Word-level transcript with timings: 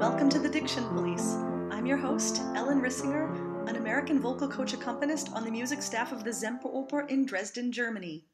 Welcome 0.00 0.30
to 0.30 0.38
the 0.38 0.48
Diction 0.48 0.88
Police. 0.88 1.34
I'm 1.70 1.84
your 1.84 1.98
host, 1.98 2.40
Ellen 2.54 2.80
Rissinger, 2.80 3.68
an 3.68 3.76
American 3.76 4.18
vocal 4.18 4.48
coach 4.48 4.72
accompanist 4.72 5.30
on 5.34 5.44
the 5.44 5.50
music 5.50 5.82
staff 5.82 6.10
of 6.10 6.24
the 6.24 6.30
Semperoper 6.30 7.06
in 7.10 7.26
Dresden, 7.26 7.70
Germany. 7.70 8.24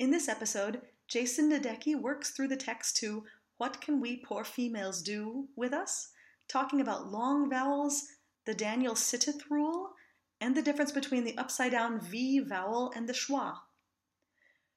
In 0.00 0.10
this 0.10 0.28
episode, 0.28 0.80
Jason 1.06 1.52
Nedecky 1.52 1.94
works 1.94 2.30
through 2.30 2.48
the 2.48 2.56
text 2.56 2.96
to 2.96 3.22
What 3.58 3.80
Can 3.80 4.00
We 4.00 4.16
Poor 4.16 4.42
Females 4.42 5.00
Do 5.00 5.46
with 5.54 5.72
us, 5.72 6.08
talking 6.48 6.80
about 6.80 7.12
long 7.12 7.48
vowels, 7.48 8.02
the 8.44 8.52
Daniel 8.52 8.96
Sitteth 8.96 9.48
rule, 9.48 9.90
and 10.40 10.56
the 10.56 10.62
difference 10.62 10.90
between 10.90 11.22
the 11.22 11.38
upside 11.38 11.70
down 11.70 12.00
V 12.00 12.40
vowel 12.40 12.92
and 12.96 13.08
the 13.08 13.12
schwa. 13.12 13.54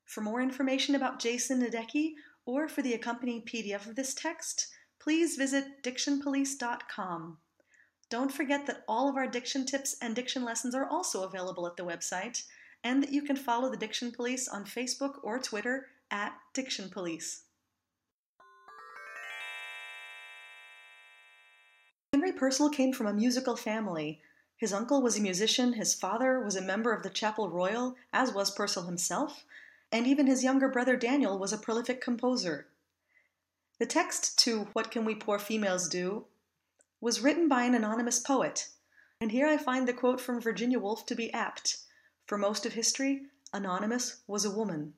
For 0.06 0.22
more 0.22 0.40
information 0.40 0.94
about 0.94 1.20
Jason 1.20 1.64
Nedecky 1.64 2.12
or 2.46 2.68
for 2.68 2.84
the 2.84 2.94
accompanying 2.94 3.42
PDF 3.42 3.88
of 3.88 3.96
this 3.96 4.14
text, 4.14 4.68
please 5.02 5.36
visit 5.36 5.82
dictionpolice.com. 5.84 7.38
Don't 8.10 8.32
forget 8.32 8.68
that 8.68 8.84
all 8.88 9.10
of 9.10 9.16
our 9.16 9.26
diction 9.26 9.66
tips 9.66 9.96
and 10.02 10.16
diction 10.16 10.44
lessons 10.44 10.76
are 10.76 10.88
also 10.88 11.24
available 11.24 11.66
at 11.66 11.76
the 11.76 11.86
website, 11.86 12.44
and 12.84 13.02
that 13.02 13.12
you 13.12 13.22
can 13.22 13.36
follow 13.36 13.70
the 13.70 13.78
Diction 13.78 14.12
Police 14.12 14.48
on 14.48 14.66
Facebook 14.66 15.16
or 15.24 15.40
Twitter 15.40 15.88
at 16.12 16.34
Diction 16.54 16.90
Police. 16.90 17.44
Henry 22.14 22.34
Purcell 22.34 22.70
came 22.70 22.92
from 22.92 23.08
a 23.08 23.14
musical 23.14 23.56
family. 23.56 24.20
His 24.58 24.74
uncle 24.74 25.02
was 25.02 25.18
a 25.18 25.22
musician, 25.22 25.74
his 25.74 25.96
father 25.96 26.42
was 26.42 26.56
a 26.56 26.62
member 26.62 26.94
of 26.94 27.02
the 27.02 27.10
Chapel 27.10 27.50
Royal, 27.50 27.96
as 28.12 28.34
was 28.34 28.52
Purcell 28.52 28.84
himself, 28.84 29.46
and 29.92 30.06
even 30.06 30.28
his 30.28 30.44
younger 30.44 30.68
brother 30.68 30.96
Daniel 30.96 31.40
was 31.40 31.54
a 31.54 31.58
prolific 31.58 32.02
composer. 32.02 32.68
The 33.82 33.88
text 33.88 34.38
to 34.44 34.68
What 34.74 34.92
Can 34.92 35.06
We 35.06 35.16
Poor 35.16 35.40
Females 35.40 35.90
Do 35.90 36.26
was 37.00 37.22
written 37.22 37.48
by 37.48 37.64
an 37.64 37.74
anonymous 37.74 38.20
poet, 38.20 38.68
and 39.20 39.32
here 39.32 39.48
I 39.48 39.58
find 39.58 39.88
the 39.88 39.94
quote 39.94 40.22
from 40.22 40.40
Virginia 40.40 40.78
Woolf 40.78 41.04
to 41.08 41.16
be 41.16 41.34
apt. 41.34 41.78
For 42.28 42.38
most 42.38 42.68
of 42.68 42.74
history, 42.74 43.24
Anonymous 43.52 44.22
was 44.28 44.46
a 44.46 44.52
woman. 44.52 44.94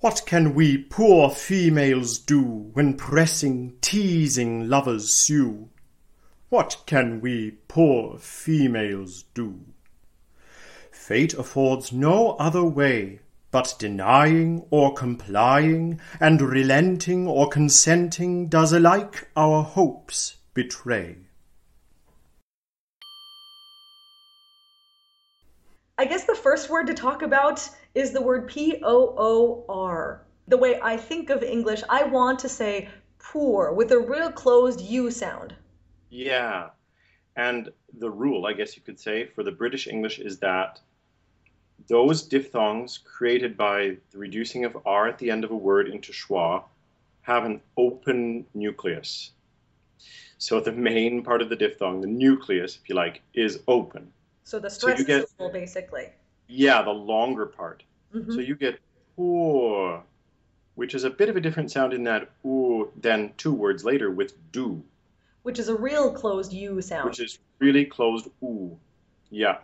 What 0.00 0.22
can 0.24 0.54
we 0.54 0.78
poor 0.78 1.28
females 1.28 2.18
do 2.18 2.40
when 2.72 2.96
pressing, 2.96 3.74
teasing 3.82 4.70
lovers 4.70 5.12
sue? 5.12 5.68
What 6.48 6.84
can 6.86 7.20
we 7.20 7.58
poor 7.68 8.16
females 8.18 9.24
do? 9.34 9.66
Fate 10.90 11.34
affords 11.34 11.92
no 11.92 12.36
other 12.36 12.64
way 12.64 13.20
but 13.50 13.74
denying 13.78 14.64
or 14.70 14.94
complying, 14.94 16.00
and 16.20 16.40
relenting 16.40 17.26
or 17.26 17.48
consenting 17.48 18.48
does 18.48 18.72
alike 18.72 19.28
our 19.36 19.62
hopes 19.62 20.36
betray. 20.54 21.16
I 25.98 26.04
guess 26.04 26.24
the 26.24 26.34
first 26.34 26.68
word 26.68 26.88
to 26.88 26.94
talk 26.94 27.22
about 27.22 27.66
is 27.94 28.12
the 28.12 28.20
word 28.20 28.48
P 28.48 28.80
O 28.82 29.14
O 29.16 29.64
R. 29.68 30.22
The 30.48 30.58
way 30.58 30.78
I 30.82 30.96
think 30.96 31.30
of 31.30 31.42
English, 31.42 31.82
I 31.88 32.04
want 32.04 32.40
to 32.40 32.48
say 32.48 32.88
poor 33.18 33.72
with 33.72 33.90
a 33.92 33.98
real 33.98 34.30
closed 34.30 34.80
U 34.80 35.10
sound. 35.10 35.54
Yeah. 36.10 36.68
And 37.34 37.70
the 37.98 38.10
rule, 38.10 38.46
I 38.46 38.52
guess 38.52 38.76
you 38.76 38.82
could 38.82 39.00
say, 39.00 39.26
for 39.26 39.42
the 39.42 39.52
British 39.52 39.86
English 39.86 40.18
is 40.18 40.38
that 40.40 40.80
those 41.88 42.22
diphthongs 42.22 42.98
created 42.98 43.56
by 43.56 43.96
the 44.10 44.18
reducing 44.18 44.64
of 44.64 44.76
R 44.86 45.08
at 45.08 45.18
the 45.18 45.30
end 45.30 45.44
of 45.44 45.50
a 45.50 45.56
word 45.56 45.88
into 45.88 46.12
schwa 46.12 46.64
have 47.22 47.44
an 47.44 47.60
open 47.76 48.46
nucleus. 48.54 49.32
So 50.38 50.60
the 50.60 50.72
main 50.72 51.22
part 51.22 51.42
of 51.42 51.48
the 51.48 51.56
diphthong, 51.56 52.00
the 52.00 52.06
nucleus, 52.06 52.78
if 52.80 52.88
you 52.88 52.94
like, 52.94 53.22
is 53.34 53.60
open. 53.66 54.12
So 54.44 54.58
the 54.58 54.70
stress 54.70 54.98
so 54.98 55.04
get, 55.04 55.28
syllable, 55.28 55.52
basically. 55.52 56.08
Yeah, 56.46 56.82
the 56.82 56.90
longer 56.90 57.46
part. 57.46 57.82
Mm-hmm. 58.14 58.32
So 58.32 58.40
you 58.40 58.54
get 58.54 58.78
poor, 59.16 60.02
which 60.74 60.94
is 60.94 61.04
a 61.04 61.10
bit 61.10 61.28
of 61.28 61.36
a 61.36 61.40
different 61.40 61.72
sound 61.72 61.92
in 61.94 62.04
that 62.04 62.30
oo 62.44 62.92
than 63.00 63.32
two 63.38 63.52
words 63.52 63.84
later 63.84 64.10
with 64.10 64.34
do. 64.52 64.82
Which 65.42 65.58
is 65.58 65.68
a 65.68 65.74
real 65.74 66.12
closed 66.12 66.52
U 66.52 66.80
sound. 66.82 67.06
Which 67.06 67.20
is 67.20 67.38
really 67.58 67.84
closed 67.84 68.28
oo. 68.42 68.76
Yeah. 69.30 69.58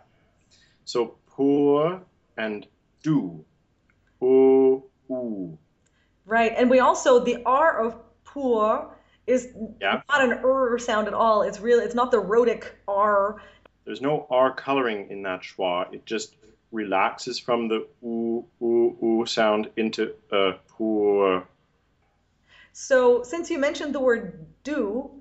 So 0.85 1.15
poor 1.27 2.01
and 2.37 2.67
do. 3.03 3.43
O, 4.21 4.83
oo. 5.11 5.57
Right. 6.25 6.53
And 6.55 6.69
we 6.69 6.79
also, 6.79 7.19
the 7.23 7.43
R 7.45 7.85
of 7.85 7.95
poor 8.23 8.95
is 9.27 9.49
yeah. 9.81 10.01
not 10.09 10.23
an 10.23 10.39
er 10.43 10.77
sound 10.79 11.07
at 11.07 11.13
all. 11.13 11.43
It's 11.43 11.59
really, 11.59 11.83
it's 11.83 11.95
not 11.95 12.11
the 12.11 12.19
rhotic 12.19 12.75
R. 12.87 13.41
There's 13.85 14.01
no 14.01 14.27
R 14.29 14.53
coloring 14.53 15.09
in 15.09 15.23
that 15.23 15.41
schwa. 15.41 15.93
It 15.93 16.05
just 16.05 16.35
relaxes 16.71 17.39
from 17.39 17.67
the 17.67 17.87
oo, 18.03 18.45
oo, 18.61 18.97
oo 19.03 19.25
sound 19.25 19.69
into 19.77 20.13
a 20.31 20.53
poor. 20.67 21.47
So 22.73 23.23
since 23.23 23.49
you 23.49 23.59
mentioned 23.59 23.93
the 23.93 23.99
word 23.99 24.45
do, 24.63 25.11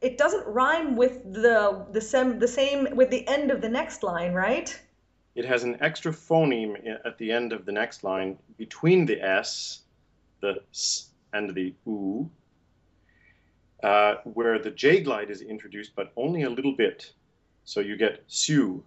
it 0.00 0.18
doesn't 0.18 0.46
rhyme 0.46 0.94
with 0.96 1.24
the 1.32 1.86
the, 1.90 2.00
sem, 2.00 2.38
the 2.38 2.48
same 2.48 2.88
with 2.94 3.10
the 3.10 3.26
end 3.26 3.50
of 3.50 3.60
the 3.60 3.68
next 3.68 4.02
line, 4.02 4.32
right? 4.32 4.78
It 5.38 5.44
has 5.44 5.62
an 5.62 5.76
extra 5.80 6.10
phoneme 6.10 6.74
at 7.04 7.16
the 7.18 7.30
end 7.30 7.52
of 7.52 7.64
the 7.64 7.70
next 7.70 8.02
line 8.02 8.36
between 8.56 9.06
the 9.06 9.22
S, 9.22 9.82
the 10.40 10.60
S, 10.72 11.10
and 11.32 11.54
the 11.54 11.72
U, 11.86 12.28
uh, 13.84 14.14
where 14.24 14.58
the 14.58 14.72
J 14.72 15.00
glide 15.00 15.30
is 15.30 15.40
introduced, 15.40 15.92
but 15.94 16.10
only 16.16 16.42
a 16.42 16.50
little 16.50 16.72
bit. 16.72 17.12
So 17.64 17.78
you 17.78 17.96
get 17.96 18.24
Su. 18.26 18.82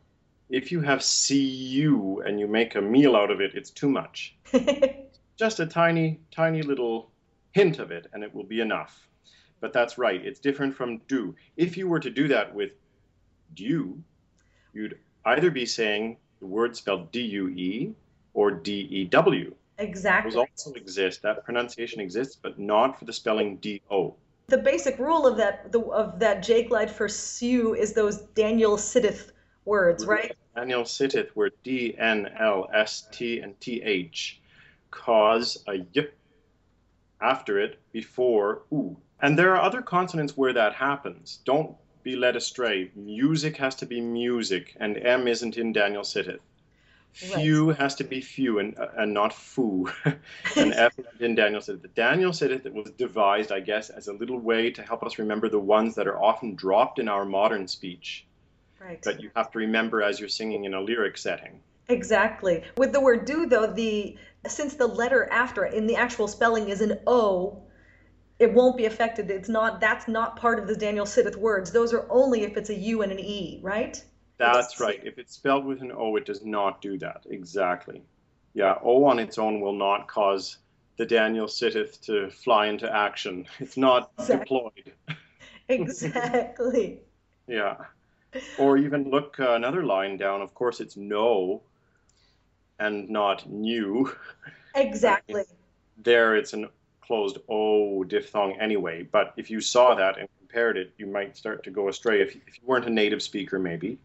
If 0.49 0.73
you 0.73 0.81
have 0.81 0.99
Cu 0.99 2.21
and 2.25 2.37
you 2.37 2.47
make 2.47 2.75
a 2.75 2.81
meal 2.81 3.15
out 3.15 3.31
of 3.31 3.39
it, 3.39 3.55
it's 3.55 3.69
too 3.69 3.89
much. 3.89 4.35
Just 5.37 5.61
a 5.61 5.65
tiny, 5.65 6.19
tiny 6.31 6.63
little 6.63 7.11
hint 7.53 7.79
of 7.79 7.91
it, 7.91 8.07
and 8.11 8.25
it 8.25 8.35
will 8.35 8.43
be 8.43 8.59
enough. 8.59 9.07
But 9.61 9.71
that's 9.71 9.97
right, 9.97 10.19
it's 10.21 10.41
different 10.41 10.75
from 10.75 10.97
do. 11.07 11.33
If 11.55 11.77
you 11.77 11.87
were 11.87 12.01
to 12.01 12.09
do 12.09 12.27
that 12.27 12.53
with 12.53 12.71
do, 13.53 14.03
you'd 14.73 14.97
either 15.23 15.49
be 15.49 15.65
saying 15.65 16.17
the 16.41 16.47
word 16.47 16.75
spelled 16.75 17.11
D-U-E 17.11 17.93
or 18.33 18.51
D-E-W. 18.51 19.55
Exactly. 19.77 20.31
Those 20.31 20.47
also 20.57 20.73
exist. 20.73 21.21
That 21.21 21.45
pronunciation 21.45 22.01
exists, 22.01 22.35
but 22.35 22.59
not 22.59 22.99
for 22.99 23.05
the 23.05 23.13
spelling 23.13 23.57
D-O. 23.57 24.15
The 24.47 24.57
basic 24.57 24.99
rule 24.99 25.25
of 25.25 25.37
that 25.37 25.71
the, 25.71 25.79
of 25.79 26.19
that 26.19 26.43
J 26.43 26.63
glide 26.63 26.91
for 26.91 27.07
Sue 27.07 27.73
is 27.73 27.93
those 27.93 28.17
Daniel 28.17 28.77
Sitteth 28.77 29.31
words, 29.63 30.05
right? 30.05 30.35
Daniel 30.55 30.83
Sitteth, 30.83 31.29
where 31.35 31.51
D 31.63 31.95
N 31.97 32.27
L 32.37 32.67
S 32.73 33.07
T 33.11 33.39
and 33.39 33.57
T 33.61 33.81
H 33.81 34.41
cause 34.89 35.63
a 35.69 35.85
y 35.95 36.07
after 37.21 37.59
it 37.59 37.79
before 37.93 38.63
oo. 38.73 38.97
And 39.21 39.39
there 39.39 39.55
are 39.55 39.61
other 39.61 39.81
consonants 39.81 40.35
where 40.35 40.53
that 40.53 40.73
happens. 40.73 41.39
Don't 41.45 41.77
be 42.03 42.15
led 42.15 42.35
astray. 42.35 42.91
Music 42.95 43.57
has 43.57 43.75
to 43.75 43.85
be 43.85 44.01
music, 44.01 44.75
and 44.79 44.97
M 44.97 45.27
isn't 45.27 45.57
in 45.57 45.73
Daniel 45.73 46.03
Sitteth. 46.03 46.41
Few 47.13 47.69
right. 47.69 47.77
has 47.77 47.95
to 47.95 48.05
be 48.05 48.21
few 48.21 48.59
and, 48.59 48.77
uh, 48.77 48.87
and 48.97 49.13
not 49.13 49.33
foo. 49.33 49.91
and 50.55 50.73
F 50.73 50.97
in 51.19 51.35
Daniel 51.35 51.61
Sitteth. 51.61 51.81
The 51.81 51.89
Daniel 51.89 52.31
Sitteth 52.31 52.65
was 52.71 52.89
devised, 52.91 53.51
I 53.51 53.59
guess, 53.59 53.89
as 53.89 54.07
a 54.07 54.13
little 54.13 54.39
way 54.39 54.71
to 54.71 54.81
help 54.81 55.03
us 55.03 55.19
remember 55.19 55.49
the 55.49 55.59
ones 55.59 55.95
that 55.95 56.07
are 56.07 56.21
often 56.21 56.55
dropped 56.55 56.99
in 56.99 57.09
our 57.09 57.25
modern 57.25 57.67
speech. 57.67 58.25
Right. 58.79 59.01
That 59.03 59.21
you 59.21 59.29
have 59.35 59.51
to 59.51 59.59
remember 59.59 60.01
as 60.01 60.19
you're 60.19 60.29
singing 60.29 60.63
in 60.63 60.73
a 60.73 60.81
lyric 60.81 61.17
setting. 61.17 61.59
Exactly. 61.89 62.63
With 62.77 62.93
the 62.93 63.01
word 63.01 63.25
do, 63.25 63.45
though, 63.45 63.67
the 63.67 64.17
since 64.47 64.75
the 64.75 64.87
letter 64.87 65.27
after 65.31 65.65
it 65.65 65.73
in 65.73 65.87
the 65.87 65.97
actual 65.97 66.27
spelling 66.27 66.69
is 66.69 66.81
an 66.81 66.99
O, 67.05 67.61
it 68.41 68.51
won't 68.51 68.75
be 68.75 68.85
affected. 68.85 69.29
It's 69.29 69.47
not 69.47 69.79
that's 69.79 70.07
not 70.07 70.35
part 70.35 70.57
of 70.57 70.67
the 70.67 70.75
Daniel 70.75 71.05
Sitteth 71.05 71.37
words. 71.37 71.71
Those 71.71 71.93
are 71.93 72.07
only 72.09 72.41
if 72.41 72.57
it's 72.57 72.71
a 72.71 72.75
U 72.75 73.03
and 73.03 73.11
an 73.11 73.19
E, 73.19 73.59
right? 73.61 74.03
That's 74.39 74.79
right. 74.79 74.99
If 75.03 75.19
it's 75.19 75.35
spelled 75.35 75.63
with 75.63 75.81
an 75.81 75.91
O, 75.95 76.15
it 76.15 76.25
does 76.25 76.43
not 76.43 76.81
do 76.81 76.97
that. 76.97 77.23
Exactly. 77.29 78.01
Yeah, 78.55 78.79
O 78.81 79.05
on 79.05 79.19
its 79.19 79.37
own 79.37 79.61
will 79.61 79.75
not 79.75 80.07
cause 80.07 80.57
the 80.97 81.05
Daniel 81.05 81.47
Sitteth 81.47 82.01
to 82.07 82.31
fly 82.31 82.65
into 82.65 82.91
action. 82.91 83.45
It's 83.59 83.77
not 83.77 84.11
exactly. 84.17 84.39
deployed. 84.39 84.93
exactly. 85.69 86.99
yeah. 87.47 87.75
Or 88.57 88.77
even 88.77 89.11
look 89.11 89.39
uh, 89.39 89.53
another 89.53 89.83
line 89.83 90.17
down. 90.17 90.41
Of 90.41 90.55
course, 90.55 90.79
it's 90.79 90.97
no 90.97 91.61
and 92.79 93.07
not 93.07 93.47
new. 93.47 94.11
Exactly. 94.73 95.43
there, 95.97 96.35
it's 96.35 96.53
an 96.53 96.69
closed 97.01 97.37
O 97.49 98.03
diphthong 98.03 98.59
anyway. 98.59 99.03
But 99.03 99.33
if 99.37 99.49
you 99.49 99.59
saw 99.61 99.95
that 99.95 100.17
and 100.17 100.27
compared 100.39 100.77
it, 100.77 100.93
you 100.97 101.07
might 101.07 101.35
start 101.35 101.63
to 101.63 101.71
go 101.71 101.89
astray 101.89 102.21
if, 102.21 102.35
if 102.35 102.57
you 102.57 102.63
weren't 102.65 102.85
a 102.85 102.89
native 102.89 103.21
speaker, 103.21 103.59
maybe. 103.59 103.97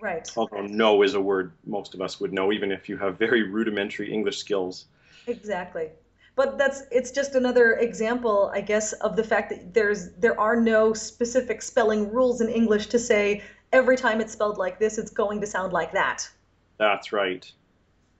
Right. 0.00 0.30
Although 0.36 0.62
no 0.62 1.02
is 1.02 1.14
a 1.14 1.20
word 1.20 1.52
most 1.64 1.94
of 1.94 2.00
us 2.00 2.20
would 2.20 2.32
know, 2.32 2.52
even 2.52 2.70
if 2.72 2.88
you 2.88 2.96
have 2.98 3.18
very 3.18 3.42
rudimentary 3.42 4.12
English 4.12 4.38
skills. 4.38 4.86
Exactly. 5.26 5.90
but 6.36 6.58
that's 6.58 6.82
it's 6.90 7.10
just 7.10 7.34
another 7.34 7.74
example 7.74 8.50
i 8.54 8.60
guess 8.60 8.92
of 8.94 9.16
the 9.16 9.24
fact 9.24 9.50
that 9.50 9.72
there's 9.74 10.10
there 10.12 10.38
are 10.38 10.56
no 10.56 10.92
specific 10.92 11.62
spelling 11.62 12.12
rules 12.12 12.40
in 12.40 12.48
english 12.48 12.88
to 12.88 12.98
say 12.98 13.42
every 13.72 13.96
time 13.96 14.20
it's 14.20 14.32
spelled 14.32 14.58
like 14.58 14.78
this 14.78 14.98
it's 14.98 15.10
going 15.10 15.40
to 15.40 15.46
sound 15.46 15.72
like 15.72 15.92
that 15.92 16.28
that's 16.76 17.12
right 17.12 17.50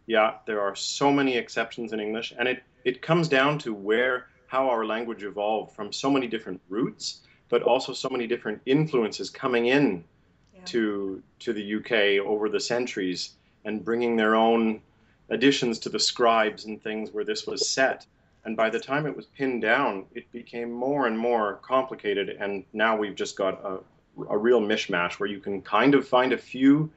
yeah 0.07 0.35
there 0.47 0.61
are 0.61 0.75
so 0.75 1.11
many 1.13 1.37
exceptions 1.37 1.93
in 1.93 2.01
english 2.01 2.33
and 2.39 2.49
it 2.49 2.63
it 2.85 3.03
comes 3.03 3.29
down 3.29 3.59
to 3.59 3.75
where 3.75 4.27
how 4.47 4.69
our 4.69 4.85
language 4.85 5.25
evolved 5.25 5.75
from 5.75 5.93
so 5.93 6.11
many 6.11 6.27
different 6.27 6.61
roots 6.69 7.21
but 7.49 7.63
also 7.63 7.93
so 7.93 8.09
many 8.09 8.27
different 8.27 8.61
influences 8.67 9.31
coming 9.31 9.67
in 9.67 10.05
yeah. 10.55 10.61
to 10.65 11.23
to 11.39 11.53
the 11.53 11.77
UK 11.77 12.25
over 12.27 12.49
the 12.49 12.61
centuries 12.61 13.35
and 13.65 13.85
bringing 13.85 14.17
their 14.17 14.35
own 14.35 14.81
additions 15.31 15.79
to 15.79 15.89
the 15.89 15.99
scribes 15.99 16.65
and 16.65 16.83
things 16.83 17.13
where 17.13 17.25
this 17.25 17.47
was 17.47 17.69
set. 17.69 18.07
And 18.45 18.57
by 18.57 18.69
the 18.69 18.79
time 18.79 19.07
it 19.07 19.17
was 19.17 19.27
pinned 19.27 19.63
down, 19.63 20.05
it 20.15 20.31
became 20.33 20.71
more 20.71 21.07
and 21.07 21.19
more 21.19 21.61
complicated. 21.63 22.29
And 22.29 22.65
now 22.75 22.97
we've 22.97 23.15
just 23.15 23.37
got 23.37 23.65
a, 23.65 23.79
a 24.29 24.37
real 24.37 24.61
mishmash 24.61 25.15
where 25.15 25.29
you 25.29 25.41
can 25.41 25.63
kind 25.63 25.95
of 25.95 26.07
find 26.07 26.33
a 26.33 26.39
few 26.39 26.91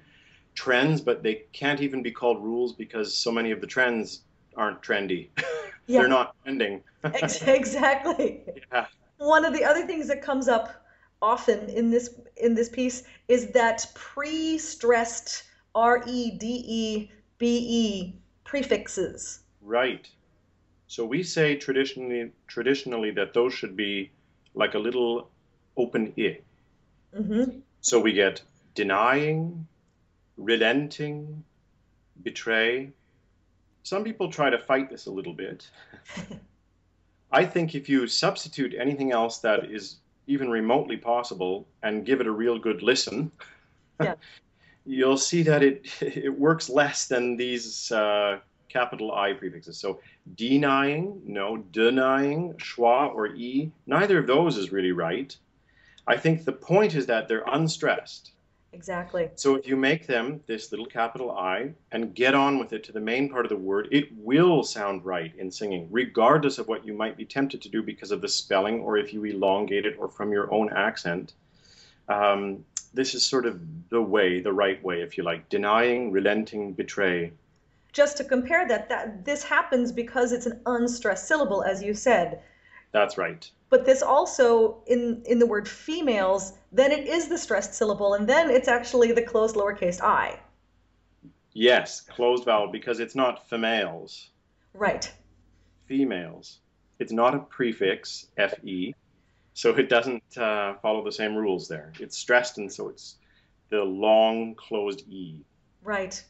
trends, 0.55 0.99
but 0.99 1.23
they 1.23 1.43
can't 1.53 1.79
even 1.79 2.01
be 2.01 2.11
called 2.11 2.43
rules 2.43 2.73
because 2.73 3.15
so 3.15 3.31
many 3.31 3.51
of 3.51 3.61
the 3.61 3.67
trends 3.67 4.21
aren't 4.57 4.81
trendy. 4.81 5.27
Yeah. 5.87 6.01
They're 6.01 6.09
not 6.09 6.35
ending. 6.45 6.83
exactly. 7.03 8.41
Yeah. 8.71 8.85
One 9.17 9.45
of 9.45 9.53
the 9.53 9.63
other 9.63 9.85
things 9.87 10.07
that 10.07 10.21
comes 10.21 10.47
up 10.47 10.85
often 11.21 11.69
in 11.69 11.89
this 11.89 12.13
in 12.35 12.53
this 12.53 12.69
piece 12.69 13.03
is 13.27 13.51
that 13.51 13.85
pre-stressed 13.95 15.43
R 15.73 16.03
E 16.05 16.31
D 16.31 16.63
E 16.67 17.11
B 17.37 17.65
E 17.69 18.15
prefixes. 18.43 19.39
Right. 19.61 20.07
So 20.87 21.05
we 21.05 21.23
say 21.23 21.55
traditionally 21.55 22.31
traditionally 22.47 23.11
that 23.11 23.33
those 23.33 23.53
should 23.53 23.75
be 23.75 24.11
like 24.53 24.73
a 24.73 24.79
little 24.79 25.29
open 25.75 26.13
i. 26.17 26.39
Mm-hmm. 27.15 27.59
So 27.81 27.99
we 27.99 28.13
get 28.13 28.41
denying, 28.75 29.67
relenting, 30.37 31.43
betray. 32.23 32.91
Some 33.87 34.03
people 34.03 34.29
try 34.29 34.49
to 34.49 34.59
fight 34.59 34.89
this 34.89 35.05
a 35.05 35.11
little 35.11 35.31
bit. 35.31 35.69
I 37.31 37.45
think 37.45 37.73
if 37.73 37.87
you 37.87 38.05
substitute 38.05 38.75
anything 38.77 39.13
else 39.13 39.39
that 39.39 39.71
is 39.71 39.95
even 40.27 40.49
remotely 40.49 40.97
possible 40.97 41.65
and 41.83 42.05
give 42.05 42.19
it 42.19 42.27
a 42.27 42.31
real 42.31 42.59
good 42.59 42.83
listen, 42.83 43.31
yeah. 44.01 44.15
you'll 44.85 45.17
see 45.17 45.41
that 45.43 45.63
it 45.63 45.85
it 46.01 46.37
works 46.37 46.67
less 46.67 47.07
than 47.07 47.37
these 47.37 47.89
uh, 47.93 48.39
capital 48.67 49.13
I 49.13 49.31
prefixes. 49.31 49.77
So 49.77 50.01
denying, 50.35 51.21
no, 51.25 51.55
denying, 51.55 52.55
schwa 52.55 53.15
or 53.15 53.27
e, 53.27 53.71
neither 53.85 54.17
of 54.19 54.27
those 54.27 54.57
is 54.57 54.73
really 54.73 54.91
right. 54.91 55.33
I 56.05 56.17
think 56.17 56.43
the 56.43 56.51
point 56.51 56.93
is 56.93 57.05
that 57.05 57.29
they're 57.29 57.45
unstressed. 57.47 58.31
Exactly. 58.77 59.27
So 59.33 59.55
if 59.55 59.67
you 59.67 59.75
make 59.75 60.05
them 60.05 60.39
this 60.45 60.69
little 60.69 60.85
capital 60.85 61.31
I 61.31 61.73
and 61.91 62.13
get 62.13 62.35
on 62.35 62.59
with 62.59 62.73
it 62.73 62.83
to 62.83 62.91
the 62.91 62.99
main 62.99 63.27
part 63.27 63.43
of 63.43 63.49
the 63.49 63.57
word, 63.57 63.87
it 63.91 64.09
will 64.15 64.63
sound 64.63 65.03
right 65.03 65.33
in 65.35 65.49
singing, 65.49 65.87
regardless 65.89 66.59
of 66.59 66.67
what 66.67 66.85
you 66.85 66.93
might 66.93 67.17
be 67.17 67.25
tempted 67.25 67.59
to 67.63 67.69
do 67.69 67.81
because 67.81 68.11
of 68.11 68.21
the 68.21 68.27
spelling 68.27 68.81
or 68.81 68.95
if 68.95 69.13
you 69.13 69.23
elongate 69.25 69.87
it 69.87 69.95
or 69.97 70.07
from 70.07 70.31
your 70.31 70.53
own 70.53 70.69
accent. 70.69 71.33
Um, 72.07 72.65
this 72.93 73.15
is 73.15 73.25
sort 73.25 73.47
of 73.47 73.59
the 73.89 74.01
way, 74.01 74.41
the 74.41 74.53
right 74.53 74.81
way, 74.83 75.01
if 75.01 75.17
you 75.17 75.23
like, 75.23 75.49
denying, 75.49 76.11
relenting, 76.11 76.73
betray. 76.73 77.33
Just 77.93 78.15
to 78.17 78.23
compare 78.23 78.67
that, 78.67 78.89
that 78.89 79.25
this 79.25 79.43
happens 79.43 79.91
because 79.91 80.31
it's 80.31 80.45
an 80.45 80.61
unstressed 80.67 81.27
syllable, 81.27 81.63
as 81.63 81.81
you 81.81 81.95
said. 81.95 82.41
That's 82.91 83.17
right. 83.17 83.49
But 83.69 83.85
this 83.85 84.01
also, 84.01 84.81
in, 84.87 85.23
in 85.25 85.39
the 85.39 85.45
word 85.45 85.67
females, 85.67 86.53
then 86.71 86.91
it 86.91 87.07
is 87.07 87.27
the 87.27 87.37
stressed 87.37 87.73
syllable, 87.73 88.13
and 88.13 88.27
then 88.27 88.49
it's 88.49 88.67
actually 88.67 89.11
the 89.11 89.21
closed 89.21 89.55
lowercase 89.55 90.01
i. 90.01 90.39
Yes, 91.53 92.01
closed 92.01 92.45
vowel, 92.45 92.71
because 92.71 92.99
it's 92.99 93.15
not 93.15 93.49
females. 93.49 94.29
Right. 94.73 95.11
Females. 95.87 96.59
It's 96.99 97.11
not 97.11 97.35
a 97.35 97.39
prefix, 97.39 98.27
fe, 98.37 98.93
so 99.53 99.75
it 99.75 99.89
doesn't 99.89 100.37
uh, 100.37 100.75
follow 100.81 101.03
the 101.03 101.11
same 101.11 101.35
rules 101.35 101.67
there. 101.67 101.91
It's 101.99 102.17
stressed, 102.17 102.57
and 102.57 102.71
so 102.71 102.89
it's 102.89 103.17
the 103.69 103.83
long 103.83 104.55
closed 104.55 105.03
e. 105.09 105.43
Right 105.83 106.23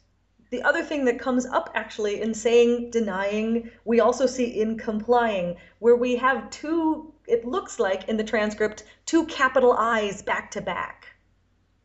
the 0.50 0.62
other 0.62 0.82
thing 0.82 1.04
that 1.04 1.18
comes 1.18 1.46
up 1.46 1.70
actually 1.74 2.20
in 2.22 2.32
saying 2.32 2.90
denying, 2.90 3.70
we 3.84 4.00
also 4.00 4.26
see 4.26 4.60
in 4.60 4.78
complying, 4.78 5.56
where 5.78 5.96
we 5.96 6.16
have 6.16 6.48
two, 6.50 7.12
it 7.28 7.44
looks 7.44 7.78
like 7.78 8.08
in 8.08 8.16
the 8.16 8.24
transcript, 8.24 8.84
two 9.06 9.26
capital 9.26 9.72
I's 9.72 10.22
back 10.22 10.50
to 10.52 10.60
back. 10.60 11.14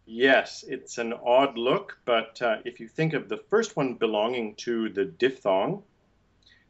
Yes, 0.05 0.63
it's 0.67 0.97
an 0.97 1.13
odd 1.13 1.57
look, 1.57 1.97
but 2.05 2.41
uh, 2.41 2.57
if 2.65 2.79
you 2.79 2.87
think 2.87 3.13
of 3.13 3.29
the 3.29 3.37
first 3.49 3.75
one 3.77 3.93
belonging 3.93 4.55
to 4.55 4.89
the 4.89 5.05
diphthong, 5.05 5.83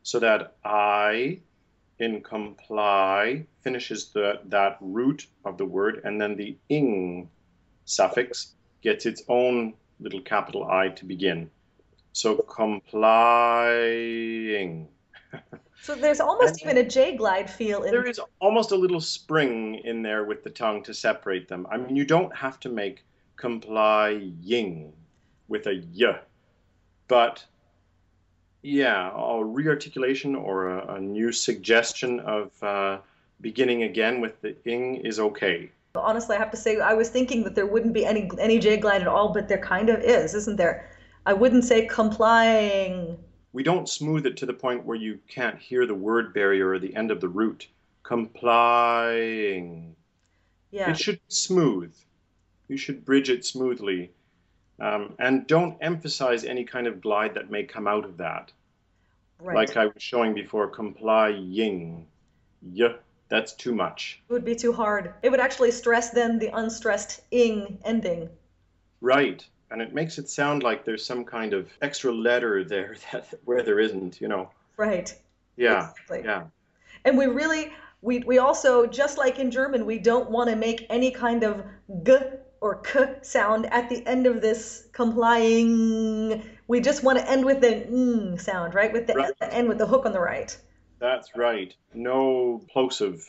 so 0.04 0.20
that 0.20 0.56
I 0.64 1.40
in 2.00 2.22
comply 2.22 3.46
finishes 3.62 4.12
the, 4.12 4.42
that 4.46 4.78
root 4.82 5.28
of 5.46 5.58
the 5.58 5.66
word, 5.66 6.02
and 6.04 6.20
then 6.22 6.36
the 6.36 6.58
ing 6.70 7.30
suffix 7.86 8.54
gets 8.82 9.06
its 9.06 9.24
own 9.28 9.74
little 10.00 10.22
capital 10.22 10.66
I 10.66 10.90
to 10.90 11.06
begin. 11.06 11.50
So 12.12 12.36
complying. 12.36 12.90
so 15.84 15.96
there's 15.96 16.22
almost 16.22 16.62
even 16.62 16.78
a 16.78 16.84
J 16.84 17.18
glide 17.18 17.50
feel 17.50 17.84
in 17.84 17.92
There 17.92 18.08
is 18.08 18.22
almost 18.40 18.72
a 18.72 18.76
little 18.76 19.02
spring 19.02 19.82
in 19.84 20.02
there 20.02 20.24
with 20.24 20.42
the 20.42 20.50
tongue 20.50 20.82
to 20.84 20.94
separate 20.94 21.50
them. 21.50 21.68
I 21.70 21.76
mean, 21.76 21.98
you 21.98 22.06
don't 22.06 22.34
have 22.34 22.58
to 22.62 22.70
make 22.70 23.04
complying 23.36 24.94
with 25.50 25.68
a 25.68 25.84
y, 25.94 26.20
but 27.10 27.46
yeah, 28.62 29.10
a 29.10 29.44
rearticulation 29.44 30.42
or 30.42 30.70
a, 30.70 30.96
a 30.96 31.02
new 31.02 31.34
suggestion 31.34 32.22
of 32.22 32.64
uh, 32.64 33.00
beginning 33.42 33.84
again 33.84 34.22
with 34.22 34.40
the 34.40 34.56
ing 34.64 34.96
is 35.06 35.20
okay. 35.20 35.70
Honestly, 35.96 36.38
I 36.38 36.40
have 36.40 36.52
to 36.52 36.58
say, 36.58 36.80
I 36.80 36.94
was 36.94 37.10
thinking 37.10 37.44
that 37.44 37.56
there 37.56 37.68
wouldn't 37.68 37.94
be 37.94 38.06
any 38.06 38.32
any 38.40 38.58
J 38.58 38.78
glide 38.78 39.02
at 39.02 39.08
all, 39.10 39.34
but 39.34 39.50
there 39.50 39.58
kind 39.58 39.90
of 39.90 40.00
is, 40.00 40.34
isn't 40.34 40.56
there? 40.56 40.90
I 41.26 41.34
wouldn't 41.34 41.66
say 41.66 41.88
complying. 41.88 43.18
We 43.54 43.62
don't 43.62 43.88
smooth 43.88 44.26
it 44.26 44.38
to 44.38 44.48
the 44.48 44.54
point 44.54 44.84
where 44.84 44.98
you 44.98 45.20
can't 45.28 45.60
hear 45.60 45.86
the 45.86 45.94
word 45.94 46.34
barrier 46.34 46.72
or 46.72 46.80
the 46.80 46.96
end 46.96 47.12
of 47.12 47.22
the 47.22 47.28
root. 47.28 47.68
Complying. 48.02 49.96
Yeah. 50.72 50.90
It 50.90 50.98
should 50.98 51.18
be 51.18 51.22
smooth. 51.28 51.94
You 52.68 52.78
should 52.78 53.06
bridge 53.06 53.30
it 53.30 53.46
smoothly. 53.46 54.12
Um, 54.80 55.14
and 55.20 55.46
don't 55.46 55.78
emphasize 55.82 56.44
any 56.44 56.64
kind 56.64 56.88
of 56.88 57.00
glide 57.00 57.36
that 57.36 57.52
may 57.52 57.64
come 57.64 57.88
out 57.88 58.06
of 58.06 58.18
that. 58.18 58.52
Right. 59.40 59.56
Like 59.56 59.78
I 59.78 59.86
was 59.86 60.02
showing 60.02 60.34
before, 60.34 60.68
complying. 60.68 62.08
Yeah, 62.64 62.94
that's 63.30 63.54
too 63.54 63.76
much. 63.76 64.20
It 64.30 64.34
would 64.34 64.46
be 64.46 64.56
too 64.56 64.74
hard. 64.74 65.14
It 65.22 65.30
would 65.30 65.40
actually 65.40 65.70
stress 65.72 66.10
then 66.10 66.40
the 66.40 66.50
unstressed 66.58 67.22
ing 67.30 67.78
ending. 67.86 68.30
Right 69.00 69.46
and 69.74 69.82
it 69.82 69.92
makes 69.92 70.20
it 70.20 70.30
sound 70.30 70.62
like 70.62 70.86
there's 70.86 71.04
some 71.04 71.26
kind 71.26 71.52
of 71.52 71.68
extra 71.82 72.14
letter 72.14 72.64
there 72.64 72.96
that 73.12 73.34
where 73.44 73.64
there 73.64 73.80
isn't, 73.80 74.22
you 74.22 74.28
know. 74.28 74.50
Right. 74.78 75.14
Yeah. 75.58 75.90
Exactly. 75.90 76.22
Yeah. 76.24 76.44
And 77.04 77.18
we 77.18 77.26
really 77.26 77.74
we 78.02 78.20
we 78.20 78.38
also 78.38 78.86
just 78.86 79.18
like 79.18 79.40
in 79.40 79.50
German, 79.52 79.86
we 79.86 79.98
don't 79.98 80.30
want 80.30 80.50
to 80.52 80.56
make 80.56 80.86
any 80.90 81.12
kind 81.12 81.44
of 81.44 81.66
g 82.04 82.18
or 82.62 82.76
k 82.76 83.16
sound 83.24 83.66
at 83.74 83.90
the 83.90 84.06
end 84.08 84.28
of 84.28 84.42
this 84.42 84.88
complying. 84.94 86.44
We 86.68 86.80
just 86.80 87.04
want 87.04 87.18
to 87.18 87.30
end 87.30 87.44
with 87.44 87.60
the 87.60 87.88
ng 87.88 88.38
sound, 88.38 88.76
right? 88.76 88.94
With 88.94 89.08
the, 89.08 89.16
right. 89.16 89.38
the 89.40 89.54
end 89.54 89.68
with 89.68 89.80
the 89.80 89.88
hook 89.88 90.06
on 90.06 90.12
the 90.12 90.22
right. 90.22 90.56
That's 91.00 91.36
right. 91.36 91.76
No 91.94 92.62
plosive 92.72 93.28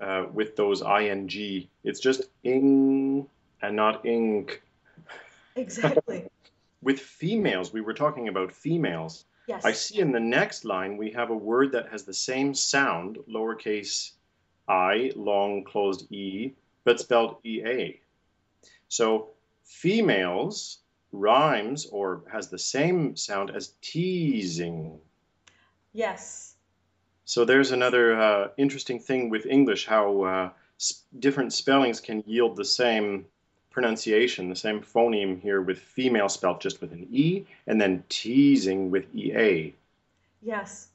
uh, 0.00 0.26
with 0.32 0.54
those 0.56 0.82
ing. 0.82 1.68
It's 1.82 2.00
just 2.00 2.22
ing 2.44 3.26
and 3.60 3.76
not 3.76 4.06
ink. 4.06 4.62
Exactly. 5.58 6.28
With 6.80 7.00
females, 7.00 7.72
we 7.72 7.80
were 7.80 7.94
talking 7.94 8.28
about 8.28 8.52
females. 8.52 9.24
Yes. 9.48 9.64
I 9.64 9.72
see 9.72 9.98
in 9.98 10.12
the 10.12 10.20
next 10.20 10.64
line 10.64 10.96
we 10.96 11.10
have 11.12 11.30
a 11.30 11.36
word 11.36 11.72
that 11.72 11.88
has 11.90 12.04
the 12.04 12.14
same 12.14 12.54
sound, 12.54 13.18
lowercase 13.28 14.12
i, 14.68 15.10
long 15.16 15.64
closed 15.64 16.12
e, 16.12 16.52
but 16.84 17.00
spelled 17.00 17.36
ea. 17.44 18.00
So 18.88 19.30
females 19.64 20.78
rhymes 21.10 21.86
or 21.86 22.22
has 22.30 22.48
the 22.48 22.58
same 22.58 23.16
sound 23.16 23.50
as 23.50 23.72
teasing. 23.80 25.00
Yes. 25.92 26.54
So 27.24 27.44
there's 27.44 27.72
another 27.72 28.20
uh, 28.20 28.48
interesting 28.58 29.00
thing 29.00 29.30
with 29.30 29.46
English 29.46 29.86
how 29.86 30.22
uh, 30.22 30.50
different 31.18 31.52
spellings 31.52 32.00
can 32.00 32.22
yield 32.26 32.56
the 32.56 32.64
same 32.64 33.26
pronunciation, 33.70 34.48
the 34.48 34.56
same 34.56 34.80
phoneme 34.80 35.40
here 35.40 35.60
with 35.60 35.78
female 35.78 36.28
spelt 36.28 36.60
just 36.60 36.80
with 36.80 36.92
an 36.92 37.06
E, 37.10 37.44
and 37.66 37.80
then 37.80 38.02
teasing 38.08 38.90
with 38.90 39.14
EA. 39.14 39.74
Yes, 40.42 40.88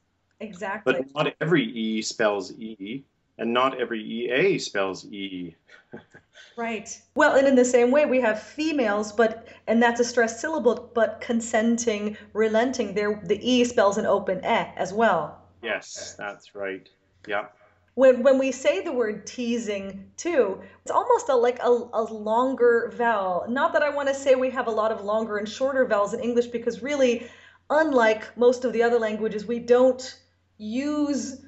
Exactly. 0.43 0.93
But 0.93 1.13
not 1.15 1.33
every 1.39 1.63
E 1.63 2.01
spells 2.01 2.51
E, 2.53 3.03
and 3.37 3.53
not 3.53 3.79
every 3.79 4.01
EA 4.01 4.59
spells 4.59 5.05
E. 5.05 5.55
right. 6.57 7.01
Well, 7.15 7.37
and 7.37 7.47
in 7.47 7.55
the 7.55 7.65
same 7.65 7.91
way, 7.91 8.05
we 8.05 8.19
have 8.21 8.41
females, 8.41 9.11
but 9.11 9.47
and 9.67 9.81
that's 9.81 9.99
a 9.99 10.03
stressed 10.03 10.41
syllable, 10.41 10.91
but 10.93 11.21
consenting, 11.21 12.17
relenting. 12.33 12.93
There, 12.93 13.21
the 13.23 13.39
E 13.41 13.63
spells 13.63 13.97
an 13.97 14.05
open 14.05 14.39
E 14.39 14.67
as 14.75 14.91
well. 14.91 15.41
Yes, 15.61 16.15
that's 16.17 16.55
right. 16.55 16.89
Yeah. 17.25 17.45
When 17.95 18.23
when 18.23 18.39
we 18.39 18.51
say 18.51 18.81
the 18.81 18.91
word 18.91 19.27
teasing 19.27 20.11
too, 20.17 20.61
it's 20.81 20.91
almost 20.91 21.29
a, 21.29 21.35
like 21.35 21.59
a, 21.59 21.69
a 21.69 22.03
longer 22.03 22.91
vowel. 22.95 23.45
Not 23.47 23.73
that 23.73 23.83
I 23.83 23.89
want 23.89 24.09
to 24.09 24.15
say 24.15 24.35
we 24.35 24.49
have 24.49 24.67
a 24.67 24.71
lot 24.71 24.91
of 24.91 25.03
longer 25.03 25.37
and 25.37 25.47
shorter 25.47 25.85
vowels 25.85 26.13
in 26.13 26.19
English, 26.19 26.47
because 26.47 26.81
really, 26.81 27.29
unlike 27.69 28.35
most 28.35 28.65
of 28.65 28.73
the 28.73 28.83
other 28.83 28.97
languages, 28.97 29.45
we 29.45 29.59
don't 29.59 30.19
use 30.57 31.39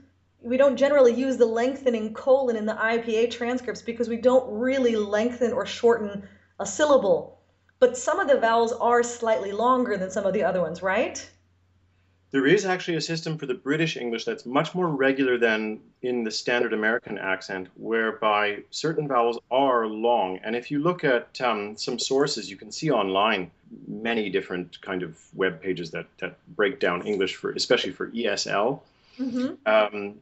we 0.41 0.57
don't 0.57 0.77
generally 0.77 1.13
use 1.13 1.37
the 1.37 1.45
lengthening 1.47 2.13
colon 2.13 2.55
in 2.55 2.67
the 2.67 2.73
IPA 2.73 3.31
transcripts 3.31 3.81
because 3.81 4.07
we 4.07 4.17
don't 4.17 4.59
really 4.59 4.95
lengthen 4.95 5.51
or 5.51 5.65
shorten 5.65 6.27
a 6.59 6.65
syllable. 6.65 7.39
But 7.79 7.97
some 7.97 8.19
of 8.19 8.27
the 8.27 8.39
vowels 8.39 8.71
are 8.71 9.01
slightly 9.01 9.51
longer 9.51 9.97
than 9.97 10.11
some 10.11 10.25
of 10.25 10.33
the 10.33 10.43
other 10.43 10.61
ones, 10.61 10.83
right? 10.83 11.27
There 12.36 12.48
is 12.48 12.65
actually 12.65 12.98
a 12.98 13.01
system 13.01 13.38
for 13.38 13.46
the 13.46 13.54
British 13.54 13.96
English 13.96 14.25
that's 14.25 14.46
much 14.46 14.75
more 14.75 14.89
regular 14.89 15.38
than 15.38 15.80
in 16.01 16.25
the 16.25 16.32
standard 16.32 16.74
American 16.74 17.18
accent, 17.18 17.70
whereby 17.75 18.63
certain 18.72 19.08
vowels 19.08 19.39
are 19.50 19.88
long. 19.88 20.39
And 20.44 20.54
if 20.54 20.70
you 20.70 20.80
look 20.80 21.06
at 21.06 21.39
um, 21.39 21.77
some 21.77 21.98
sources, 21.98 22.50
you 22.50 22.58
can 22.58 22.74
see 22.74 22.92
online 22.92 23.51
many 23.88 24.30
different 24.30 24.82
kind 24.82 25.01
of 25.01 25.18
web 25.34 25.62
pages 25.62 25.92
that, 25.92 26.08
that 26.18 26.36
break 26.58 26.82
down 26.82 27.08
English 27.08 27.38
for, 27.38 27.51
especially 27.51 27.94
for 27.94 28.10
ESL. 28.12 28.82
Mm-hmm. 29.18 29.54
Um, 29.65 30.15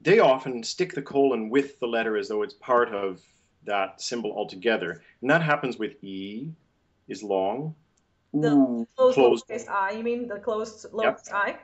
they 0.00 0.18
often 0.18 0.62
stick 0.62 0.94
the 0.94 1.02
colon 1.02 1.50
with 1.50 1.78
the 1.78 1.86
letter 1.86 2.16
as 2.16 2.28
though 2.28 2.40
it's 2.40 2.54
part 2.54 2.88
of 2.88 3.20
that 3.66 4.00
symbol 4.00 4.32
altogether. 4.32 5.02
And 5.20 5.28
that 5.28 5.42
happens 5.42 5.78
with 5.78 6.02
E 6.02 6.48
is 7.06 7.22
long. 7.22 7.74
The 8.32 8.48
Ooh, 8.48 8.86
closed, 8.96 9.14
closed 9.14 9.48
lowercase 9.48 9.68
i, 9.68 9.90
you 9.90 10.04
mean 10.04 10.28
the 10.28 10.38
closed 10.38 10.86
lowercase 10.92 11.26
yep. 11.26 11.34
i? 11.34 11.58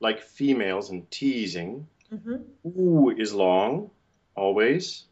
Like 0.00 0.20
females 0.20 0.90
and 0.90 1.08
teasing. 1.10 1.86
Mm-hmm. 2.12 2.78
Ooh 2.80 3.10
is 3.10 3.32
long, 3.32 3.90
always. 4.34 5.04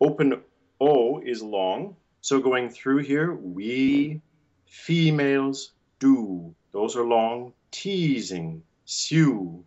Open 0.00 0.42
O 0.80 1.20
is 1.20 1.42
long. 1.42 1.96
So 2.22 2.40
going 2.40 2.70
through 2.70 2.98
here, 2.98 3.32
we 3.32 4.20
females 4.66 5.72
do. 5.98 6.54
Those 6.72 6.96
are 6.96 7.04
long. 7.04 7.52
Teasing, 7.70 8.62
sue, 8.84 9.64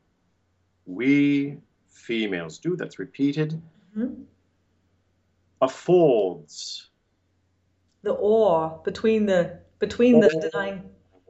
we 0.86 1.58
females 1.90 2.60
do. 2.60 2.76
That's 2.76 3.00
repeated. 3.00 3.62
Mm-hmm. 3.98 4.24
Affolds. 5.62 6.90
The 8.04 8.12
or 8.12 8.82
between 8.84 9.26
the 9.26 9.60
between 9.80 10.20
the, 10.20 10.32
oh. 10.34 10.40
the. 10.40 10.82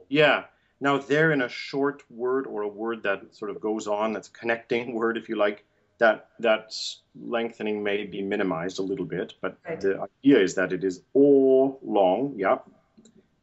Yeah. 0.08 0.44
Now 0.80 0.98
they're 0.98 1.32
in 1.32 1.42
a 1.42 1.48
short 1.48 2.02
word 2.10 2.46
or 2.46 2.62
a 2.62 2.68
word 2.68 3.02
that 3.04 3.34
sort 3.34 3.50
of 3.50 3.60
goes 3.60 3.86
on. 3.86 4.12
That's 4.12 4.28
a 4.28 4.32
connecting 4.32 4.94
word, 5.00 5.16
if 5.16 5.28
you 5.28 5.36
like. 5.36 5.64
That 5.98 6.28
that 6.40 6.74
lengthening 7.18 7.82
may 7.82 8.04
be 8.04 8.20
minimized 8.20 8.78
a 8.78 8.82
little 8.82 9.06
bit, 9.06 9.32
but 9.40 9.56
right. 9.66 9.80
the 9.80 10.06
idea 10.22 10.42
is 10.42 10.54
that 10.56 10.74
it 10.74 10.84
is 10.84 11.00
all 11.14 11.78
long. 11.82 12.34
Yep. 12.36 12.68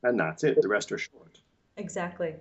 And 0.04 0.20
that's 0.20 0.44
it. 0.44 0.62
The 0.62 0.68
rest 0.68 0.92
are 0.92 1.00
short. 1.00 1.40
Exactly. 1.78 2.36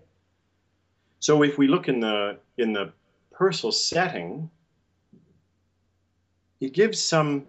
So 1.20 1.42
if 1.42 1.56
we 1.56 1.66
look 1.66 1.88
in 1.88 2.00
the 2.00 2.38
in 2.58 2.74
the 2.74 2.92
Purcell 3.30 3.72
setting, 3.72 4.50
he 6.60 6.68
gives 6.68 7.00
some 7.00 7.46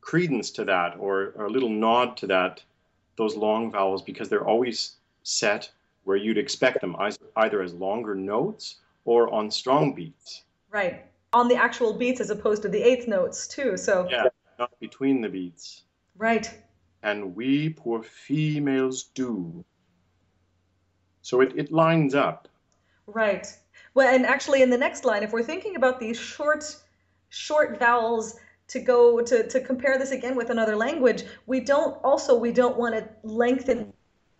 credence 0.00 0.50
to 0.52 0.64
that 0.64 0.96
or, 0.98 1.32
or, 1.36 1.46
a 1.46 1.50
little 1.50 1.68
nod 1.68 2.16
to 2.16 2.26
that 2.26 2.62
those 3.18 3.36
long 3.36 3.70
vowels 3.70 4.02
because 4.02 4.30
they're 4.30 4.46
always 4.46 4.96
set 5.22 5.70
where 6.04 6.16
you'd 6.16 6.38
expect 6.38 6.80
them 6.80 6.96
either 7.36 7.60
as 7.62 7.74
longer 7.74 8.14
notes 8.14 8.76
or 9.04 9.32
on 9.32 9.50
strong 9.50 9.92
beats. 9.92 10.44
Right. 10.70 11.04
On 11.34 11.48
the 11.48 11.56
actual 11.56 11.92
beats 11.92 12.22
as 12.22 12.30
opposed 12.30 12.62
to 12.62 12.68
the 12.70 12.82
eighth 12.82 13.06
notes 13.06 13.46
too 13.46 13.76
so. 13.76 14.08
Yeah 14.10 14.28
not 14.58 14.78
between 14.80 15.20
the 15.20 15.28
beats. 15.28 15.82
Right. 16.16 16.52
And 17.02 17.36
we 17.36 17.70
poor 17.70 18.02
females 18.02 19.04
do. 19.14 19.64
So 21.22 21.40
it, 21.40 21.52
it 21.56 21.70
lines 21.70 22.14
up. 22.14 22.48
Right. 23.06 23.46
Well, 23.94 24.12
and 24.12 24.26
actually, 24.26 24.62
in 24.62 24.70
the 24.70 24.78
next 24.78 25.04
line, 25.04 25.22
if 25.22 25.32
we're 25.32 25.42
thinking 25.42 25.76
about 25.76 26.00
these 26.00 26.18
short, 26.18 26.76
short 27.28 27.78
vowels 27.78 28.36
to 28.68 28.80
go 28.80 29.20
to, 29.20 29.48
to 29.48 29.60
compare 29.60 29.98
this 29.98 30.10
again 30.10 30.36
with 30.36 30.50
another 30.50 30.76
language, 30.76 31.24
we 31.46 31.60
don't 31.60 31.96
also 32.04 32.36
we 32.38 32.52
don't 32.52 32.76
want 32.76 32.94
to 32.94 33.08
lengthen 33.22 33.92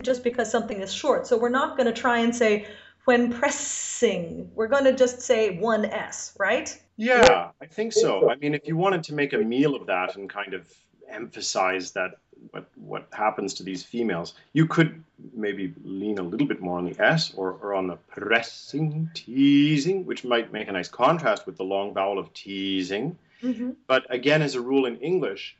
just 0.03 0.23
because 0.23 0.49
something 0.49 0.81
is 0.81 0.93
short. 0.93 1.27
So 1.27 1.37
we're 1.37 1.49
not 1.49 1.77
going 1.77 1.87
to 1.93 2.01
try 2.01 2.19
and 2.19 2.35
say 2.35 2.67
when 3.05 3.33
pressing. 3.33 4.49
We're 4.55 4.67
going 4.67 4.85
to 4.85 4.93
just 4.93 5.21
say 5.21 5.57
one 5.57 5.85
s, 5.85 6.35
right? 6.39 6.79
Yeah, 6.95 7.49
I 7.61 7.65
think 7.65 7.93
so. 7.93 8.29
I 8.29 8.35
mean, 8.35 8.53
if 8.53 8.67
you 8.67 8.77
wanted 8.77 9.03
to 9.05 9.13
make 9.13 9.33
a 9.33 9.37
meal 9.37 9.75
of 9.75 9.87
that 9.87 10.15
and 10.15 10.29
kind 10.29 10.53
of 10.53 10.71
emphasize 11.09 11.91
that 11.91 12.17
what 12.51 12.65
what 12.75 13.07
happens 13.11 13.53
to 13.55 13.63
these 13.63 13.83
females. 13.83 14.33
You 14.53 14.65
could 14.65 15.03
maybe 15.33 15.73
lean 15.83 16.19
a 16.19 16.23
little 16.23 16.47
bit 16.47 16.61
more 16.61 16.77
on 16.77 16.85
the 16.85 16.99
S 17.01 17.33
or, 17.35 17.57
or 17.61 17.73
on 17.73 17.87
the 17.87 17.97
pressing, 18.07 19.09
teasing, 19.13 20.05
which 20.05 20.23
might 20.23 20.53
make 20.53 20.67
a 20.67 20.71
nice 20.71 20.87
contrast 20.87 21.45
with 21.45 21.57
the 21.57 21.63
long 21.63 21.93
vowel 21.93 22.17
of 22.17 22.33
teasing. 22.33 23.17
Mm-hmm. 23.43 23.71
But 23.87 24.05
again, 24.13 24.41
as 24.41 24.55
a 24.55 24.61
rule 24.61 24.85
in 24.85 24.97
English, 24.97 25.57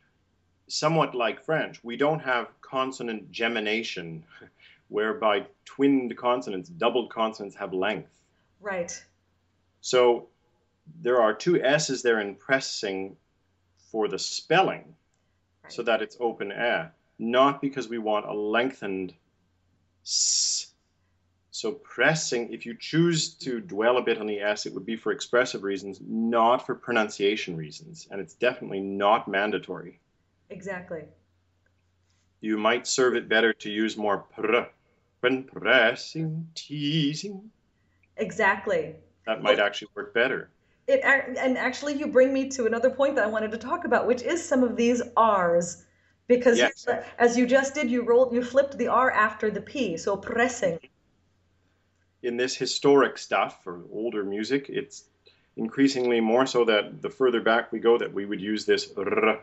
somewhat 0.67 1.15
like 1.15 1.43
French, 1.45 1.83
we 1.83 1.98
don't 1.98 2.19
have 2.19 2.48
consonant 2.62 3.31
gemination, 3.31 4.24
whereby 4.88 5.45
twinned 5.65 6.15
consonants, 6.17 6.69
doubled 6.69 7.09
consonants 7.09 7.55
have 7.55 7.74
length. 7.74 8.09
Right. 8.59 9.03
So 9.81 10.27
there 11.01 11.21
are 11.21 11.33
two 11.33 11.62
S's 11.62 12.01
there 12.01 12.19
in 12.19 12.36
pressing 12.36 13.15
for 13.91 14.07
the 14.07 14.19
spelling 14.19 14.95
so 15.67 15.83
that 15.83 16.01
it's 16.01 16.17
open 16.19 16.51
air, 16.51 16.93
not 17.17 17.62
because 17.62 17.88
we 17.88 17.98
want 17.98 18.25
a 18.25 18.33
lengthened 18.33 19.13
s. 20.03 20.69
So 21.51 21.72
pressing, 21.72 22.53
if 22.53 22.65
you 22.65 22.75
choose 22.77 23.34
to 23.36 23.60
dwell 23.60 23.98
a 23.98 24.01
bit 24.01 24.20
on 24.20 24.27
the 24.27 24.39
S, 24.39 24.65
it 24.65 24.74
would 24.74 24.86
be 24.86 24.96
for 24.96 25.12
expressive 25.12 25.63
reasons, 25.63 26.00
not 26.01 26.65
for 26.65 26.75
pronunciation 26.75 27.56
reasons. 27.56 28.08
And 28.12 28.22
it's 28.22 28.36
definitely 28.36 28.82
not 28.82 29.27
mandatory. 29.27 30.00
Exactly. 30.50 31.03
You 32.41 32.58
might 32.58 32.88
serve 32.88 33.15
it 33.15 33.27
better 33.27 33.51
to 33.53 33.70
use 33.70 33.98
more 33.98 34.20
pr 34.20 34.58
when 35.22 35.44
pressing, 35.44 36.48
teasing. 36.56 37.50
Exactly. 38.18 38.96
That 39.25 39.41
might 39.41 39.60
actually 39.60 39.89
work 39.96 40.13
better 40.13 40.50
it 40.89 41.01
and 41.03 41.58
actually 41.58 41.94
you 41.94 42.08
bring 42.08 42.34
me 42.34 42.50
to 42.50 42.65
another 42.65 42.89
point 42.89 43.15
that 43.15 43.24
I 43.24 43.27
wanted 43.27 43.51
to 43.51 43.58
talk 43.58 43.86
about, 43.86 44.08
which 44.08 44.22
is 44.24 44.44
some 44.44 44.63
of 44.63 44.75
these 44.75 45.01
R's, 45.15 45.86
because 46.27 46.58
yes. 46.58 46.88
as 47.18 47.38
you 47.38 47.46
just 47.46 47.75
did, 47.75 47.89
you 47.89 48.01
rolled, 48.01 48.34
you 48.34 48.44
flipped 48.44 48.77
the 48.77 48.88
R 48.88 49.12
after 49.12 49.51
the 49.51 49.62
P, 49.62 49.98
so 49.98 50.18
pressing. 50.18 50.79
In 52.22 52.38
this 52.38 52.56
historic 52.56 53.18
stuff 53.18 53.66
or 53.66 53.82
older 53.92 54.24
music, 54.24 54.70
it's 54.70 55.06
increasingly 55.56 56.20
more 56.20 56.46
so 56.46 56.66
that 56.66 57.02
the 57.02 57.10
further 57.10 57.42
back 57.42 57.72
we 57.72 57.80
go, 57.80 57.98
that 57.98 58.14
we 58.14 58.26
would 58.26 58.42
use 58.42 58.66
this 58.66 58.92
r, 58.98 59.40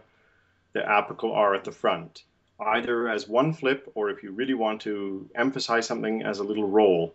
the 0.72 0.80
apical 0.80 1.34
R 1.34 1.54
at 1.54 1.64
the 1.64 1.72
front, 1.72 2.24
either 2.60 3.08
as 3.08 3.28
one 3.28 3.52
flip 3.52 3.90
or 3.94 4.10
if 4.10 4.22
you 4.22 4.30
really 4.30 4.54
want 4.54 4.80
to 4.82 5.28
emphasize 5.34 5.86
something 5.86 6.22
as 6.22 6.38
a 6.38 6.44
little 6.44 6.68
roll. 6.68 7.14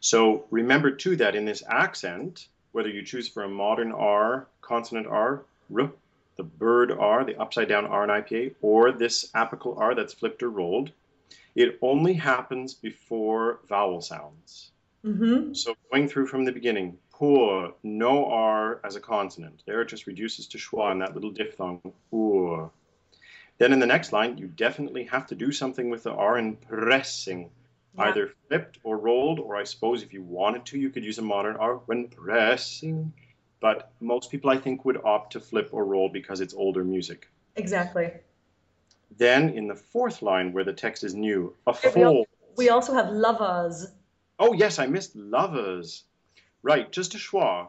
So 0.00 0.44
remember 0.50 0.90
too 0.90 1.16
that 1.16 1.34
in 1.34 1.44
this 1.44 1.62
accent, 1.66 2.48
whether 2.72 2.88
you 2.88 3.02
choose 3.02 3.28
for 3.28 3.44
a 3.44 3.48
modern 3.48 3.92
R, 3.92 4.46
consonant 4.60 5.06
R, 5.06 5.42
R, 5.74 5.90
the 6.36 6.42
bird 6.42 6.92
R, 6.92 7.24
the 7.24 7.40
upside 7.40 7.68
down 7.68 7.86
R 7.86 8.04
in 8.04 8.10
IPA, 8.10 8.54
or 8.62 8.92
this 8.92 9.30
apical 9.32 9.78
R 9.78 9.94
that's 9.94 10.14
flipped 10.14 10.42
or 10.42 10.50
rolled, 10.50 10.92
it 11.58 11.76
only 11.82 12.14
happens 12.14 12.72
before 12.72 13.58
vowel 13.68 14.00
sounds. 14.00 14.70
Mm-hmm. 15.04 15.54
So 15.54 15.74
going 15.90 16.08
through 16.08 16.28
from 16.28 16.44
the 16.44 16.52
beginning, 16.52 16.98
poor, 17.10 17.74
no 17.82 18.26
R 18.26 18.80
as 18.84 18.94
a 18.94 19.00
consonant. 19.00 19.64
There 19.66 19.82
it 19.82 19.88
just 19.88 20.06
reduces 20.06 20.46
to 20.48 20.58
schwa 20.58 20.92
in 20.92 21.00
that 21.00 21.14
little 21.14 21.32
diphthong, 21.32 21.80
poor. 22.12 22.70
Then 23.58 23.72
in 23.72 23.80
the 23.80 23.86
next 23.86 24.12
line, 24.12 24.38
you 24.38 24.46
definitely 24.46 25.02
have 25.06 25.26
to 25.26 25.34
do 25.34 25.50
something 25.50 25.90
with 25.90 26.04
the 26.04 26.12
R 26.12 26.38
in 26.38 26.54
pressing 26.54 27.50
yeah. 27.96 28.04
either 28.04 28.32
flipped 28.46 28.78
or 28.84 28.96
rolled, 28.96 29.40
or 29.40 29.56
I 29.56 29.64
suppose 29.64 30.04
if 30.04 30.12
you 30.12 30.22
wanted 30.22 30.64
to, 30.66 30.78
you 30.78 30.90
could 30.90 31.04
use 31.04 31.18
a 31.18 31.22
modern 31.22 31.56
R 31.56 31.78
when 31.86 32.06
pressing. 32.06 33.12
But 33.58 33.90
most 33.98 34.30
people, 34.30 34.50
I 34.50 34.58
think, 34.58 34.84
would 34.84 35.04
opt 35.04 35.32
to 35.32 35.40
flip 35.40 35.70
or 35.72 35.84
roll 35.84 36.08
because 36.08 36.40
it's 36.40 36.54
older 36.54 36.84
music. 36.84 37.28
Exactly. 37.56 38.12
Then 39.16 39.50
in 39.50 39.66
the 39.66 39.74
fourth 39.74 40.22
line, 40.22 40.52
where 40.52 40.64
the 40.64 40.72
text 40.72 41.02
is 41.02 41.14
new, 41.14 41.54
a 41.66 41.72
fold. 41.72 42.26
We 42.56 42.68
also 42.68 42.94
have 42.94 43.08
lovers. 43.10 43.86
Oh, 44.38 44.52
yes, 44.52 44.78
I 44.78 44.86
missed 44.86 45.16
lovers. 45.16 46.04
Right, 46.62 46.90
just 46.90 47.14
a 47.14 47.18
schwa. 47.18 47.68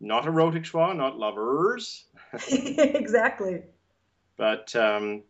Not 0.00 0.26
a 0.26 0.30
rhotic 0.30 0.64
schwa, 0.64 0.94
not 0.94 1.18
lovers, 1.18 2.04
exactly. 2.50 3.62
but 4.36 4.74
um, 4.76 5.22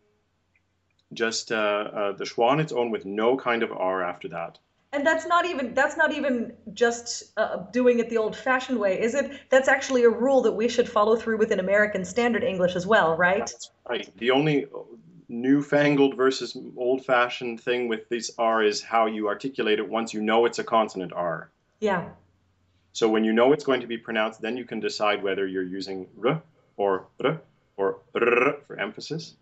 just 1.13 1.53
uh, 1.53 1.55
uh, 1.55 2.13
the 2.13 2.25
schwa 2.25 2.49
on 2.49 2.61
its 2.61 2.73
own 2.73 2.91
with 2.91 3.05
no 3.05 3.37
kind 3.37 3.63
of 3.63 3.71
R 3.71 4.03
after 4.03 4.29
that. 4.29 4.59
And 4.93 5.05
that's 5.05 5.27
not 5.27 5.45
even 5.45 5.75
that's 5.75 5.97
not 5.97 6.13
even 6.13 6.53
just 6.73 7.25
uh, 7.37 7.57
doing 7.73 7.99
it 7.99 8.11
the 8.11 8.17
old-fashioned 8.17 8.79
way, 8.79 9.01
is 9.01 9.15
it? 9.15 9.41
That's 9.51 9.69
actually 9.69 10.05
a 10.05 10.09
rule 10.09 10.43
that 10.43 10.53
we 10.53 10.69
should 10.69 10.89
follow 10.89 11.17
through 11.17 11.39
with 11.39 11.51
in 11.51 11.59
American 11.59 12.05
Standard 12.05 12.45
English 12.45 12.77
as 12.77 12.87
well, 12.87 13.17
right? 13.17 13.41
That's 13.41 13.71
right. 13.89 14.09
The 14.19 14.31
only 14.31 14.67
newfangled 15.29 16.17
versus 16.17 16.57
old-fashioned 16.77 17.61
thing 17.61 17.89
with 17.89 18.09
this 18.09 18.31
R 18.39 18.63
is 18.63 18.83
how 18.83 19.07
you 19.07 19.29
articulate 19.29 19.79
it 19.79 19.89
once 19.89 20.15
you 20.15 20.21
know 20.21 20.45
it's 20.45 20.59
a 20.59 20.65
consonant 20.65 21.13
R. 21.13 21.51
Yeah. 21.81 22.09
So 22.93 23.09
when 23.09 23.25
you 23.25 23.33
know 23.33 23.53
it's 23.53 23.65
going 23.65 23.81
to 23.81 23.87
be 23.87 23.99
pronounced, 23.99 24.41
then 24.41 24.57
you 24.57 24.65
can 24.65 24.81
decide 24.81 25.23
whether 25.23 25.47
you're 25.47 25.63
using 25.63 26.07
r 26.25 26.43
or 26.77 27.07
r 27.23 27.41
or 27.77 27.99
r 28.15 28.57
for 28.67 28.79
emphasis. 28.79 29.35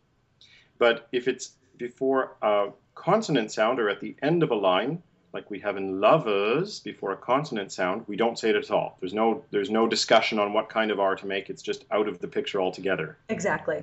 But 0.78 1.08
if 1.12 1.28
it's 1.28 1.52
before 1.76 2.36
a 2.40 2.70
consonant 2.94 3.52
sound 3.52 3.78
or 3.78 3.88
at 3.88 4.00
the 4.00 4.16
end 4.22 4.42
of 4.42 4.50
a 4.50 4.54
line, 4.54 5.02
like 5.32 5.50
we 5.50 5.60
have 5.60 5.76
in 5.76 6.00
lovers 6.00 6.80
before 6.80 7.12
a 7.12 7.16
consonant 7.16 7.72
sound, 7.72 8.04
we 8.06 8.16
don't 8.16 8.38
say 8.38 8.50
it 8.50 8.56
at 8.56 8.70
all. 8.70 8.96
There's 9.00 9.14
no 9.14 9.44
there's 9.50 9.70
no 9.70 9.86
discussion 9.86 10.38
on 10.38 10.52
what 10.52 10.68
kind 10.68 10.90
of 10.90 11.00
R 11.00 11.16
to 11.16 11.26
make. 11.26 11.50
It's 11.50 11.62
just 11.62 11.84
out 11.90 12.08
of 12.08 12.18
the 12.18 12.28
picture 12.28 12.60
altogether. 12.60 13.18
Exactly. 13.28 13.82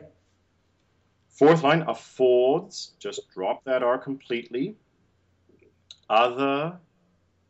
Fourth 1.29 1.63
line, 1.63 1.83
affords, 1.83 2.93
just 2.99 3.29
drop 3.33 3.63
that 3.63 3.81
R 3.83 3.97
completely. 3.97 4.75
Other, 6.09 6.77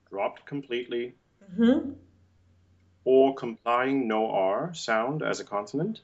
dropped 0.10 0.46
completely. 0.46 1.16
hmm 1.56 1.94
Or 3.06 3.34
complying, 3.34 4.08
no 4.08 4.30
R 4.30 4.74
sound 4.74 5.24
as 5.24 5.40
a 5.40 5.44
consonant. 5.44 6.02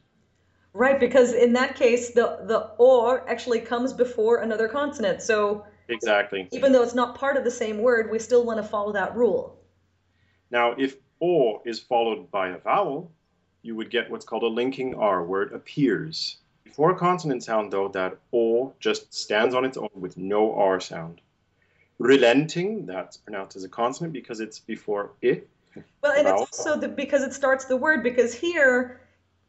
Right, 0.74 1.00
because 1.00 1.34
in 1.34 1.54
that 1.54 1.76
case, 1.76 2.12
the 2.12 2.40
the 2.44 2.72
or 2.78 3.30
actually 3.30 3.62
comes 3.62 3.94
before 3.94 4.42
another 4.42 4.68
consonant. 4.68 5.22
So 5.22 5.66
Exactly. 5.88 6.48
even 6.52 6.72
though 6.72 6.82
it's 6.82 6.96
not 6.96 7.16
part 7.16 7.38
of 7.38 7.44
the 7.44 7.52
same 7.52 7.78
word, 7.78 8.10
we 8.10 8.20
still 8.20 8.44
want 8.46 8.58
to 8.58 8.68
follow 8.68 8.92
that 8.94 9.16
rule. 9.16 9.62
Now, 10.50 10.74
if 10.78 10.98
or 11.20 11.62
is 11.66 11.80
followed 11.80 12.32
by 12.32 12.50
a 12.50 12.58
vowel, 12.58 13.12
you 13.62 13.76
would 13.76 13.90
get 13.90 14.10
what's 14.10 14.26
called 14.26 14.44
a 14.44 14.48
linking 14.48 14.96
R, 14.96 15.24
where 15.24 15.44
it 15.44 15.54
appears. 15.54 16.38
Before 16.66 16.92
a 16.92 16.96
consonant 16.96 17.44
sound, 17.44 17.72
though, 17.72 17.88
that 17.90 18.18
O 18.34 18.74
just 18.80 19.14
stands 19.14 19.56
on 19.56 19.64
its 19.64 19.78
own 19.78 19.90
with 19.94 20.18
no 20.18 20.54
R 20.56 20.82
sound. 20.82 21.22
Relenting, 22.00 22.86
that's 22.86 23.16
pronounced 23.16 23.56
as 23.56 23.64
a 23.64 23.70
consonant 23.70 24.12
because 24.12 24.42
it's 24.42 24.60
before 24.60 25.12
it. 25.22 25.48
Well, 26.02 26.12
and 26.12 26.28
it's 26.28 26.32
also 26.32 26.78
the, 26.78 26.90
because 26.90 27.24
it 27.24 27.34
starts 27.34 27.66
the 27.66 27.78
word. 27.78 28.04
Because 28.04 28.34
here, 28.34 29.00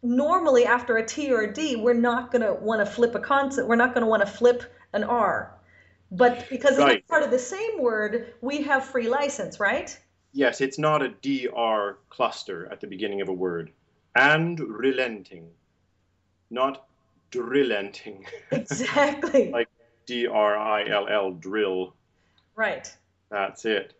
normally 0.02 0.66
after 0.66 0.96
a 0.98 1.04
T 1.04 1.32
or 1.32 1.42
a 1.42 1.52
D, 1.52 1.74
we're 1.74 1.94
not 1.94 2.30
going 2.30 2.42
to 2.42 2.54
want 2.54 2.84
to 2.84 2.86
flip 2.86 3.14
a 3.16 3.20
consonant. 3.20 3.68
We're 3.68 3.76
not 3.76 3.94
going 3.94 4.02
to 4.02 4.08
want 4.08 4.24
to 4.24 4.30
flip 4.30 4.62
an 4.92 5.02
R. 5.02 5.52
But 6.12 6.48
because 6.48 6.78
Right. 6.78 6.98
it's 6.98 7.06
part 7.08 7.24
of 7.24 7.32
the 7.32 7.38
same 7.38 7.80
word, 7.80 8.34
we 8.40 8.62
have 8.62 8.84
free 8.84 9.08
license, 9.08 9.58
right? 9.58 9.98
Yes, 10.32 10.60
it's 10.60 10.78
not 10.78 11.02
a 11.02 11.08
DR 11.08 11.96
cluster 12.10 12.70
at 12.70 12.80
the 12.80 12.86
beginning 12.86 13.20
of 13.22 13.28
a 13.28 13.32
word. 13.32 13.72
And 14.14 14.60
relenting, 14.60 15.50
not 16.50 16.86
drillenting. 17.36 18.24
Exactly. 18.50 19.50
Like 19.58 19.68
D 20.06 20.26
R 20.26 20.56
I 20.56 20.88
L 20.88 21.08
L, 21.08 21.32
drill. 21.32 21.94
right. 22.54 22.86
That's 23.30 23.64
it. 23.64 23.92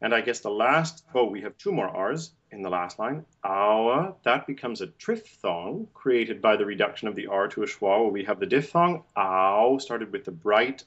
And 0.00 0.14
I 0.14 0.20
guess 0.20 0.40
the 0.40 0.50
last, 0.50 1.04
oh, 1.14 1.24
we 1.24 1.42
have 1.42 1.56
two 1.58 1.72
more 1.72 1.88
R's 1.88 2.32
in 2.50 2.62
the 2.62 2.70
last 2.70 2.98
line. 2.98 3.24
Our, 3.44 4.14
that 4.24 4.46
becomes 4.46 4.80
a 4.80 4.86
triphthong 4.86 5.86
created 5.94 6.40
by 6.42 6.56
the 6.56 6.64
reduction 6.66 7.08
of 7.08 7.14
the 7.14 7.26
R 7.26 7.48
to 7.48 7.62
a 7.62 7.66
schwa, 7.66 8.00
where 8.02 8.08
we 8.12 8.24
have 8.24 8.40
the 8.40 8.46
diphthong. 8.46 9.02
Ow, 9.16 9.78
started 9.78 10.12
with 10.12 10.24
the 10.24 10.30
bright 10.32 10.84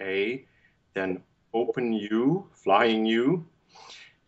A, 0.00 0.44
then 0.94 1.22
open 1.52 1.92
U, 1.92 2.48
flying 2.52 3.04
U, 3.06 3.46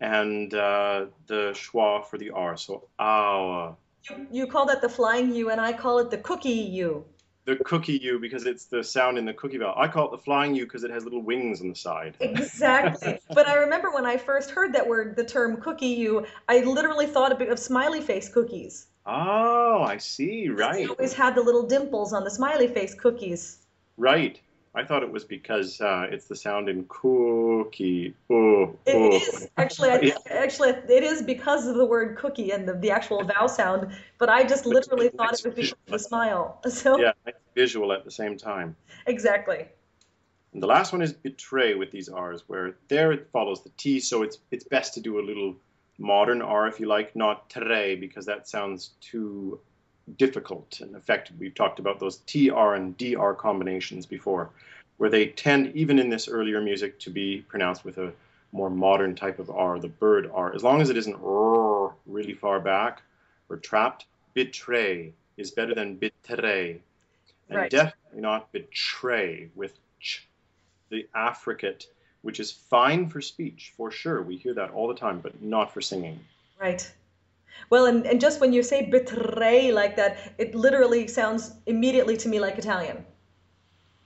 and 0.00 0.52
uh, 0.54 1.06
the 1.26 1.52
schwa 1.52 2.04
for 2.06 2.18
the 2.18 2.30
R. 2.30 2.56
So 2.56 2.88
our. 2.98 3.76
You, 4.10 4.26
you 4.30 4.46
call 4.46 4.66
that 4.66 4.80
the 4.80 4.88
flying 4.88 5.34
U, 5.34 5.50
and 5.50 5.60
I 5.60 5.72
call 5.72 5.98
it 5.98 6.10
the 6.10 6.18
cookie 6.18 6.50
U. 6.50 7.04
The 7.44 7.56
cookie 7.56 7.98
U 8.02 8.18
because 8.18 8.44
it's 8.44 8.66
the 8.66 8.84
sound 8.84 9.16
in 9.16 9.24
the 9.24 9.32
cookie 9.32 9.56
vowel. 9.56 9.74
I 9.76 9.88
call 9.88 10.06
it 10.08 10.10
the 10.10 10.22
flying 10.22 10.54
U 10.54 10.64
because 10.64 10.84
it 10.84 10.90
has 10.90 11.04
little 11.04 11.22
wings 11.22 11.62
on 11.62 11.68
the 11.70 11.74
side. 11.74 12.14
Exactly. 12.20 13.18
but 13.34 13.48
I 13.48 13.54
remember 13.54 13.90
when 13.90 14.04
I 14.04 14.18
first 14.18 14.50
heard 14.50 14.74
that 14.74 14.86
word, 14.86 15.16
the 15.16 15.24
term 15.24 15.60
cookie 15.60 15.86
U, 15.86 16.26
I 16.48 16.60
literally 16.60 17.06
thought 17.06 17.32
a 17.32 17.36
bit 17.36 17.48
of 17.48 17.58
smiley 17.58 18.02
face 18.02 18.28
cookies. 18.28 18.88
Oh, 19.06 19.82
I 19.82 19.96
see. 19.96 20.42
They 20.46 20.52
Right. 20.52 20.88
always 20.88 21.14
had 21.14 21.34
the 21.34 21.40
little 21.40 21.66
dimples 21.66 22.12
on 22.12 22.24
the 22.24 22.30
smiley 22.30 22.68
face 22.68 22.94
cookies. 22.94 23.66
Right. 23.96 24.40
I 24.78 24.84
thought 24.84 25.02
it 25.02 25.10
was 25.10 25.24
because 25.24 25.80
uh, 25.80 26.06
it's 26.08 26.26
the 26.26 26.36
sound 26.36 26.68
in 26.68 26.84
cookie. 26.88 28.14
Oh, 28.30 28.76
It 28.86 28.94
oh. 28.94 29.16
is 29.16 29.48
actually, 29.56 29.90
I, 29.90 30.12
actually, 30.30 30.70
it 30.70 31.02
is 31.02 31.20
because 31.20 31.66
of 31.66 31.74
the 31.74 31.84
word 31.84 32.16
cookie 32.16 32.52
and 32.52 32.68
the, 32.68 32.74
the 32.74 32.92
actual 32.92 33.24
vowel 33.24 33.48
sound. 33.48 33.92
But 34.18 34.28
I 34.28 34.44
just 34.44 34.66
literally 34.66 35.08
thought 35.08 35.32
it 35.32 35.44
was 35.44 35.54
because 35.54 35.72
of 35.72 35.92
the 35.92 35.98
smile. 35.98 36.60
So 36.70 36.96
Yeah, 36.96 37.12
visual 37.56 37.92
at 37.92 38.04
the 38.04 38.10
same 38.10 38.36
time. 38.36 38.76
exactly. 39.06 39.66
And 40.52 40.62
the 40.62 40.68
last 40.68 40.92
one 40.92 41.02
is 41.02 41.12
betray 41.12 41.74
with 41.74 41.90
these 41.90 42.08
R's, 42.08 42.44
where 42.46 42.76
there 42.86 43.10
it 43.10 43.28
follows 43.32 43.64
the 43.64 43.70
T, 43.76 43.98
so 43.98 44.22
it's 44.22 44.38
it's 44.52 44.64
best 44.64 44.94
to 44.94 45.00
do 45.00 45.18
a 45.18 45.24
little 45.30 45.56
modern 45.98 46.40
R 46.40 46.68
if 46.68 46.78
you 46.78 46.86
like, 46.86 47.16
not 47.16 47.50
tre, 47.50 47.96
because 47.96 48.26
that 48.26 48.48
sounds 48.48 48.92
too 49.00 49.60
difficult 50.16 50.80
and 50.80 50.94
effective. 50.96 51.38
We've 51.38 51.54
talked 51.54 51.78
about 51.78 52.00
those 52.00 52.18
TR 52.26 52.74
and 52.74 52.96
DR 52.96 53.34
combinations 53.34 54.06
before, 54.06 54.50
where 54.96 55.10
they 55.10 55.26
tend, 55.26 55.74
even 55.76 55.98
in 55.98 56.08
this 56.08 56.28
earlier 56.28 56.60
music, 56.60 56.98
to 57.00 57.10
be 57.10 57.42
pronounced 57.48 57.84
with 57.84 57.98
a 57.98 58.12
more 58.52 58.70
modern 58.70 59.14
type 59.14 59.38
of 59.38 59.50
R, 59.50 59.78
the 59.78 59.88
bird 59.88 60.30
R. 60.32 60.54
As 60.54 60.62
long 60.62 60.80
as 60.80 60.90
it 60.90 60.96
isn't 60.96 61.22
R 61.22 61.94
really 62.06 62.34
far 62.34 62.60
back 62.60 63.02
or 63.48 63.56
trapped, 63.56 64.06
betray 64.34 65.12
is 65.36 65.50
better 65.50 65.74
than 65.74 65.96
betray. 65.96 66.80
And 67.48 67.58
Right. 67.58 67.70
definitely 67.70 68.20
not 68.20 68.52
betray 68.52 69.50
with 69.54 69.78
ch, 70.00 70.26
the 70.90 71.08
affricate, 71.14 71.86
which 72.22 72.40
is 72.40 72.52
fine 72.52 73.08
for 73.08 73.20
speech, 73.20 73.72
for 73.76 73.90
sure. 73.90 74.22
We 74.22 74.36
hear 74.36 74.54
that 74.54 74.70
all 74.70 74.88
the 74.88 74.94
time, 74.94 75.20
but 75.20 75.40
not 75.42 75.72
for 75.72 75.80
singing. 75.80 76.20
Right. 76.60 76.92
Well, 77.70 77.86
and, 77.86 78.06
and 78.06 78.20
just 78.20 78.40
when 78.40 78.52
you 78.52 78.62
say 78.62 78.86
betray 78.86 79.72
like 79.72 79.96
that, 79.96 80.34
it 80.38 80.54
literally 80.54 81.06
sounds 81.06 81.52
immediately 81.66 82.16
to 82.18 82.28
me 82.28 82.40
like 82.40 82.58
Italian. 82.58 83.04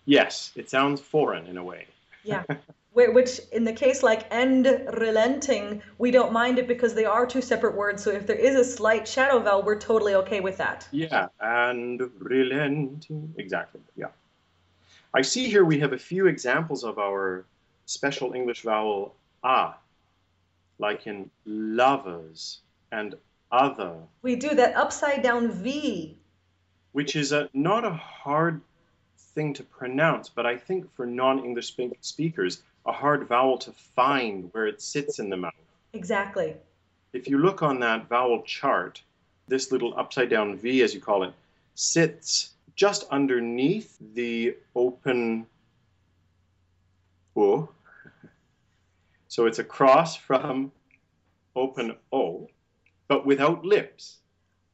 Yes, 0.04 0.52
it 0.56 0.68
sounds 0.68 1.00
foreign 1.00 1.46
in 1.46 1.56
a 1.56 1.64
way. 1.64 1.86
Yeah. 2.24 2.44
Which, 2.94 3.40
in 3.52 3.64
the 3.64 3.72
case 3.72 4.02
like 4.02 4.26
end 4.30 4.66
relenting, 4.98 5.82
we 5.96 6.10
don't 6.10 6.30
mind 6.30 6.58
it 6.58 6.68
because 6.68 6.92
they 6.92 7.06
are 7.06 7.24
two 7.24 7.40
separate 7.40 7.74
words. 7.74 8.02
So 8.02 8.10
if 8.10 8.26
there 8.26 8.36
is 8.36 8.54
a 8.54 8.64
slight 8.64 9.08
shadow 9.08 9.38
vowel, 9.38 9.62
we're 9.62 9.78
totally 9.78 10.14
okay 10.16 10.40
with 10.40 10.58
that. 10.58 10.86
Yeah, 10.90 11.28
and 11.40 12.02
relenting. 12.18 13.32
Exactly, 13.38 13.80
yeah. 13.96 14.08
I 15.14 15.22
see 15.22 15.48
here 15.48 15.64
we 15.64 15.78
have 15.78 15.94
a 15.94 15.98
few 15.98 16.26
examples 16.26 16.84
of 16.84 16.98
our 16.98 17.46
special 17.86 18.34
English 18.34 18.60
vowel 18.60 19.14
a, 19.42 19.72
like 20.78 21.06
in 21.06 21.30
lovers 21.46 22.60
and 22.90 23.14
other, 23.52 23.94
We 24.22 24.34
do 24.36 24.54
that 24.54 24.74
upside 24.76 25.22
down 25.22 25.50
V. 25.52 26.16
which 26.92 27.14
is 27.16 27.32
a, 27.32 27.48
not 27.52 27.84
a 27.84 27.92
hard 27.92 28.60
thing 29.34 29.54
to 29.54 29.62
pronounce, 29.62 30.28
but 30.28 30.46
I 30.46 30.56
think 30.56 30.92
for 30.94 31.06
non 31.06 31.44
English 31.44 31.76
speakers, 32.00 32.62
a 32.86 32.92
hard 32.92 33.28
vowel 33.28 33.58
to 33.58 33.72
find 33.72 34.48
where 34.52 34.66
it 34.66 34.80
sits 34.82 35.18
in 35.18 35.30
the 35.30 35.36
mouth. 35.36 35.54
Exactly. 35.92 36.56
If 37.12 37.28
you 37.28 37.38
look 37.38 37.62
on 37.62 37.80
that 37.80 38.08
vowel 38.08 38.42
chart, 38.42 39.02
this 39.48 39.70
little 39.70 39.94
upside 39.98 40.30
down 40.30 40.56
V, 40.56 40.82
as 40.82 40.94
you 40.94 41.00
call 41.00 41.22
it, 41.24 41.32
sits 41.74 42.50
just 42.74 43.04
underneath 43.10 43.96
the 44.14 44.56
open 44.74 45.46
O. 47.36 47.68
So 49.28 49.46
it's 49.46 49.58
across 49.58 50.16
from 50.16 50.72
open 51.54 51.96
O, 52.12 52.48
but 53.08 53.26
without 53.26 53.64
lips. 53.64 54.18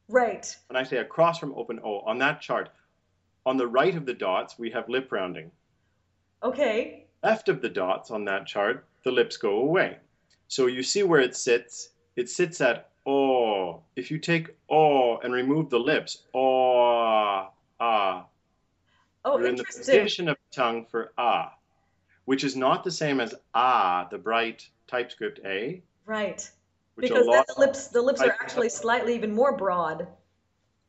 Right. 0.07 0.55
When 0.67 0.77
I 0.77 0.83
say 0.83 0.97
across 0.97 1.39
from 1.39 1.53
open 1.55 1.79
O, 1.83 1.99
on 1.99 2.17
that 2.19 2.41
chart, 2.41 2.69
on 3.45 3.57
the 3.57 3.67
right 3.67 3.95
of 3.95 4.05
the 4.05 4.13
dots, 4.13 4.57
we 4.57 4.71
have 4.71 4.89
lip 4.89 5.11
rounding. 5.11 5.51
Okay. 6.43 7.05
Left 7.23 7.49
of 7.49 7.61
the 7.61 7.69
dots 7.69 8.11
on 8.11 8.25
that 8.25 8.47
chart, 8.47 8.85
the 9.03 9.11
lips 9.11 9.37
go 9.37 9.57
away. 9.57 9.97
So 10.47 10.67
you 10.67 10.83
see 10.83 11.03
where 11.03 11.19
it 11.19 11.35
sits. 11.35 11.89
It 12.15 12.29
sits 12.29 12.61
at 12.61 12.89
O. 13.05 13.81
If 13.95 14.09
you 14.09 14.17
take 14.17 14.55
O 14.69 15.17
and 15.17 15.33
remove 15.33 15.69
the 15.69 15.79
lips, 15.79 16.23
O, 16.33 17.49
ah, 17.79 18.25
Oh, 19.25 19.37
you're 19.37 19.47
in 19.47 19.55
the 19.55 19.65
position 19.65 20.29
of 20.29 20.37
the 20.37 20.55
tongue 20.55 20.85
for 20.85 21.11
ah, 21.17 21.53
which 22.25 22.43
is 22.43 22.55
not 22.55 22.83
the 22.83 22.91
same 22.91 23.19
as 23.19 23.35
ah, 23.53 24.07
the 24.09 24.17
bright 24.17 24.67
TypeScript 24.87 25.39
A, 25.45 25.83
Right. 26.05 26.49
Which 26.99 27.09
because 27.09 27.27
then 27.27 27.43
the 27.47 27.59
lips 27.59 27.87
the 27.87 28.01
lips 28.01 28.21
are 28.21 28.31
actually 28.41 28.69
slightly 28.69 29.15
even 29.15 29.33
more 29.33 29.55
broad. 29.55 30.07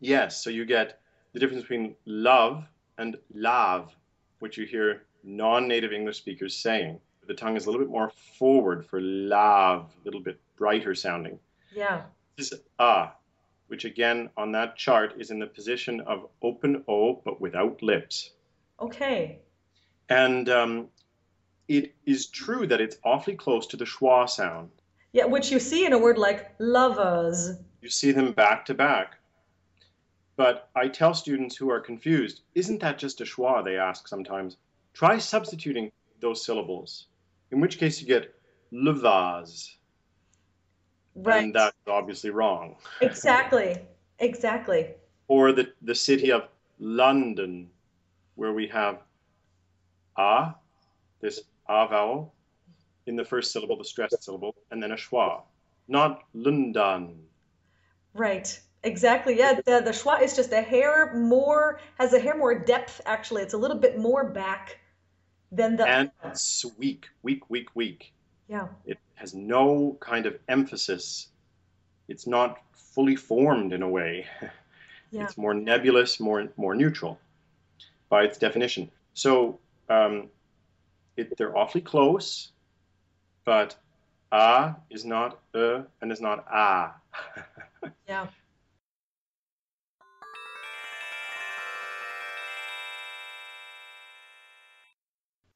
Yes, 0.00 0.42
so 0.42 0.50
you 0.50 0.64
get 0.64 1.00
the 1.32 1.38
difference 1.38 1.62
between 1.62 1.94
love 2.04 2.64
and 2.98 3.16
love, 3.32 3.94
which 4.40 4.58
you 4.58 4.66
hear 4.66 5.02
non-native 5.22 5.92
English 5.92 6.18
speakers 6.18 6.56
saying. 6.56 6.98
The 7.26 7.34
tongue 7.34 7.56
is 7.56 7.66
a 7.66 7.70
little 7.70 7.84
bit 7.84 7.92
more 7.92 8.10
forward 8.38 8.84
for 8.84 9.00
love, 9.00 9.92
a 10.02 10.04
little 10.04 10.20
bit 10.20 10.40
brighter 10.56 10.96
sounding. 10.96 11.38
Yeah. 11.72 12.02
This 12.36 12.50
is 12.50 12.60
ah, 12.80 13.14
which 13.68 13.84
again 13.84 14.30
on 14.36 14.50
that 14.52 14.76
chart 14.76 15.14
is 15.18 15.30
in 15.30 15.38
the 15.38 15.46
position 15.46 16.00
of 16.00 16.26
open 16.42 16.82
O 16.88 17.22
but 17.24 17.40
without 17.40 17.82
lips. 17.82 18.30
Okay. 18.80 19.38
And 20.08 20.48
um, 20.48 20.88
it 21.68 21.94
is 22.04 22.26
true 22.26 22.66
that 22.66 22.80
it's 22.80 22.96
awfully 23.04 23.36
close 23.36 23.68
to 23.68 23.76
the 23.76 23.84
schwa 23.84 24.28
sound. 24.28 24.70
Yeah, 25.12 25.24
which 25.24 25.50
you 25.50 25.58
see 25.58 25.84
in 25.86 25.92
a 25.92 25.98
word 25.98 26.18
like 26.18 26.54
lovers. 26.58 27.52
You 27.82 27.88
see 27.88 28.12
them 28.12 28.32
back 28.32 28.64
to 28.66 28.74
back. 28.74 29.16
But 30.36 30.70
I 30.74 30.88
tell 30.88 31.14
students 31.14 31.56
who 31.56 31.70
are 31.70 31.80
confused, 31.80 32.42
isn't 32.54 32.80
that 32.80 32.98
just 32.98 33.20
a 33.20 33.24
schwa? 33.24 33.64
They 33.64 33.76
ask 33.76 34.08
sometimes. 34.08 34.56
Try 34.94 35.18
substituting 35.18 35.90
those 36.20 36.44
syllables, 36.44 37.06
in 37.50 37.60
which 37.60 37.78
case 37.78 38.00
you 38.00 38.06
get 38.06 38.34
le 38.70 38.92
vase, 38.92 39.76
Right. 41.16 41.42
and 41.44 41.54
that's 41.54 41.76
obviously 41.86 42.30
wrong. 42.30 42.76
Exactly. 43.00 43.76
Exactly. 44.18 44.94
Or 45.28 45.52
the, 45.52 45.72
the 45.82 45.94
city 45.94 46.30
of 46.30 46.48
London, 46.78 47.68
where 48.36 48.52
we 48.52 48.66
have 48.68 49.00
a, 50.16 50.54
this 51.20 51.40
a 51.68 51.86
vowel, 51.88 52.32
in 53.06 53.16
the 53.16 53.24
first 53.24 53.52
syllable, 53.52 53.76
the 53.76 53.84
stressed 53.84 54.22
syllable, 54.22 54.54
and 54.70 54.82
then 54.82 54.92
a 54.92 54.96
schwa, 54.96 55.42
not 55.88 56.24
London. 56.34 57.20
Right. 58.14 58.60
Exactly. 58.82 59.36
Yeah, 59.38 59.54
the 59.54 59.82
the 59.84 59.90
schwa 59.90 60.22
is 60.22 60.34
just 60.34 60.52
a 60.52 60.62
hair 60.62 61.14
more 61.14 61.80
has 61.98 62.14
a 62.14 62.18
hair 62.18 62.36
more 62.36 62.58
depth 62.58 63.00
actually. 63.04 63.42
It's 63.42 63.52
a 63.52 63.58
little 63.58 63.76
bit 63.76 63.98
more 63.98 64.24
back 64.30 64.78
than 65.52 65.76
the 65.76 65.86
And 65.86 66.10
it's 66.24 66.64
weak, 66.78 67.08
weak, 67.22 67.50
weak, 67.50 67.68
weak. 67.74 68.12
Yeah. 68.48 68.68
It 68.86 68.98
has 69.16 69.34
no 69.34 69.98
kind 70.00 70.24
of 70.24 70.38
emphasis. 70.48 71.28
It's 72.08 72.26
not 72.26 72.58
fully 72.72 73.16
formed 73.16 73.72
in 73.72 73.82
a 73.82 73.88
way. 73.88 74.26
Yeah. 75.12 75.24
It's 75.24 75.36
more 75.36 75.54
nebulous, 75.54 76.20
more 76.20 76.46
more 76.56 76.76
neutral 76.76 77.18
by 78.08 78.22
its 78.22 78.38
definition. 78.38 78.92
So 79.12 79.58
um, 79.88 80.28
it, 81.16 81.36
they're 81.36 81.56
awfully 81.56 81.80
close, 81.80 82.52
but 83.44 83.76
a 84.32 84.76
is 84.90 85.04
not 85.04 85.40
a 85.54 85.84
and 86.00 86.12
is 86.12 86.20
not 86.20 86.44
a. 86.50 86.90
Yeah. 88.06 88.26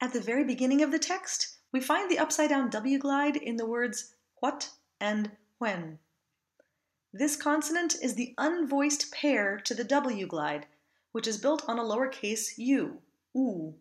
At 0.00 0.12
the 0.12 0.20
very 0.20 0.44
beginning 0.44 0.82
of 0.82 0.90
the 0.90 0.98
text, 0.98 1.56
we 1.72 1.80
find 1.80 2.10
the 2.10 2.18
upside 2.18 2.50
down 2.50 2.70
W 2.70 2.98
glide 2.98 3.36
in 3.36 3.56
the 3.56 3.66
words 3.66 4.14
what 4.40 4.70
and 5.00 5.30
when. 5.58 5.98
This 7.12 7.36
consonant 7.36 7.96
is 8.02 8.14
the 8.14 8.34
unvoiced 8.38 9.12
pair 9.12 9.58
to 9.60 9.74
the 9.74 9.84
W 9.84 10.26
glide, 10.26 10.66
which 11.12 11.26
is 11.26 11.38
built 11.38 11.68
on 11.68 11.78
a 11.78 11.82
lowercase 11.82 12.58
u, 12.58 13.00
oo. 13.36 13.74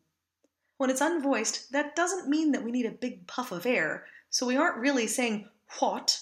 When 0.84 0.89
it's 0.89 1.00
unvoiced, 1.00 1.72
that 1.72 1.96
doesn't 1.96 2.28
mean 2.28 2.52
that 2.52 2.62
we 2.62 2.69
need 2.69 2.86
a 2.86 2.91
big 2.91 3.26
puff 3.26 3.54
of 3.54 3.65
air, 3.65 4.06
so 4.30 4.46
we 4.46 4.58
aren't 4.58 4.82
really 4.82 5.08
saying 5.08 5.48
what. 5.80 6.19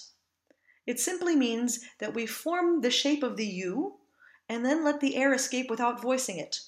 It 0.86 1.00
simply 1.00 1.34
means 1.34 1.80
that 1.98 2.14
we 2.14 2.26
form 2.26 2.80
the 2.80 2.88
shape 2.88 3.24
of 3.24 3.36
the 3.36 3.44
U 3.44 3.96
and 4.48 4.64
then 4.64 4.84
let 4.84 5.00
the 5.00 5.16
air 5.16 5.34
escape 5.34 5.68
without 5.68 6.00
voicing 6.00 6.38
it. 6.38 6.60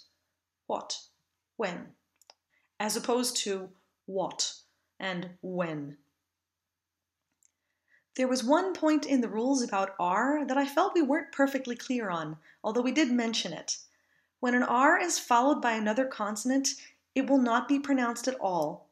What? 0.67 1.03
When? 1.57 1.95
As 2.81 2.97
opposed 2.97 3.37
to 3.45 3.69
what 4.07 4.55
and 4.99 5.31
when. 5.41 5.97
There 8.17 8.27
was 8.27 8.43
one 8.43 8.75
point 8.75 9.07
in 9.07 9.21
the 9.21 9.29
rules 9.29 9.63
about 9.63 9.95
R 10.01 10.45
that 10.45 10.59
I 10.59 10.67
felt 10.67 10.95
we 10.95 11.03
weren't 11.03 11.31
perfectly 11.31 11.77
clear 11.77 12.11
on, 12.11 12.39
although 12.65 12.83
we 12.83 12.91
did 12.91 13.13
mention 13.13 13.53
it. 13.53 13.77
When 14.41 14.55
an 14.55 14.65
R 14.65 15.01
is 15.01 15.21
followed 15.21 15.63
by 15.63 15.75
another 15.75 16.07
consonant, 16.07 16.75
it 17.15 17.29
will 17.29 17.39
not 17.39 17.69
be 17.69 17.79
pronounced 17.79 18.29
at 18.29 18.39
all. 18.41 18.89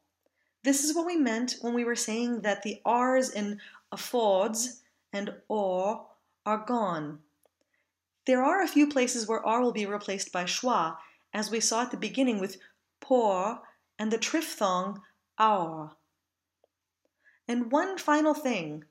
This 0.63 0.83
is 0.83 0.95
what 0.95 1.05
we 1.05 1.17
meant 1.17 1.57
when 1.61 1.73
we 1.73 1.83
were 1.83 1.95
saying 1.95 2.41
that 2.41 2.63
the 2.63 2.81
R's 2.85 3.29
in 3.29 3.59
affords 3.91 4.81
and 5.11 5.33
or 5.47 6.05
are 6.45 6.65
gone. 6.65 7.19
There 8.25 8.43
are 8.43 8.61
a 8.61 8.67
few 8.67 8.87
places 8.87 9.27
where 9.27 9.45
R 9.45 9.61
will 9.61 9.73
be 9.73 9.85
replaced 9.85 10.31
by 10.31 10.45
schwa, 10.45 10.97
as 11.33 11.51
we 11.51 11.59
saw 11.59 11.81
at 11.81 11.91
the 11.91 11.97
beginning 11.97 12.39
with 12.39 12.57
poor 13.01 13.59
and 13.99 14.11
the 14.11 14.17
triphthong 14.17 15.01
our. 15.37 15.95
And 17.47 17.71
one 17.71 17.97
final 17.97 18.33
thing. 18.33 18.85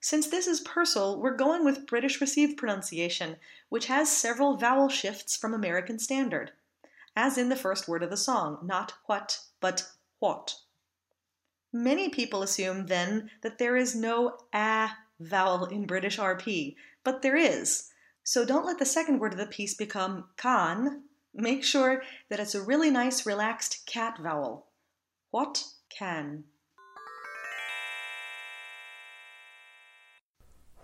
Since 0.00 0.26
this 0.26 0.46
is 0.46 0.60
Purcell, 0.60 1.18
we're 1.18 1.36
going 1.36 1.64
with 1.64 1.86
British 1.86 2.20
Received 2.20 2.58
pronunciation, 2.58 3.36
which 3.70 3.86
has 3.86 4.14
several 4.14 4.58
vowel 4.58 4.90
shifts 4.90 5.34
from 5.34 5.54
American 5.54 5.98
Standard, 5.98 6.52
as 7.16 7.38
in 7.38 7.48
the 7.48 7.56
first 7.56 7.88
word 7.88 8.02
of 8.02 8.10
the 8.10 8.16
song, 8.16 8.58
not 8.62 8.94
what, 9.06 9.40
but 9.60 9.88
what. 10.18 10.56
Many 11.72 12.08
people 12.08 12.42
assume 12.42 12.86
then 12.86 13.30
that 13.42 13.58
there 13.58 13.76
is 13.76 13.94
no 13.94 14.38
a 14.52 14.90
vowel 15.18 15.64
in 15.66 15.86
British 15.86 16.18
RP, 16.18 16.76
but 17.02 17.22
there 17.22 17.36
is. 17.36 17.90
So 18.22 18.44
don't 18.44 18.66
let 18.66 18.78
the 18.78 18.86
second 18.86 19.18
word 19.18 19.32
of 19.32 19.38
the 19.38 19.46
piece 19.46 19.74
become 19.74 20.28
can. 20.36 21.02
Make 21.34 21.64
sure 21.64 22.02
that 22.28 22.40
it's 22.40 22.54
a 22.54 22.62
really 22.62 22.90
nice, 22.90 23.26
relaxed 23.26 23.86
cat 23.86 24.18
vowel. 24.18 24.68
What 25.30 25.64
can? 25.88 26.44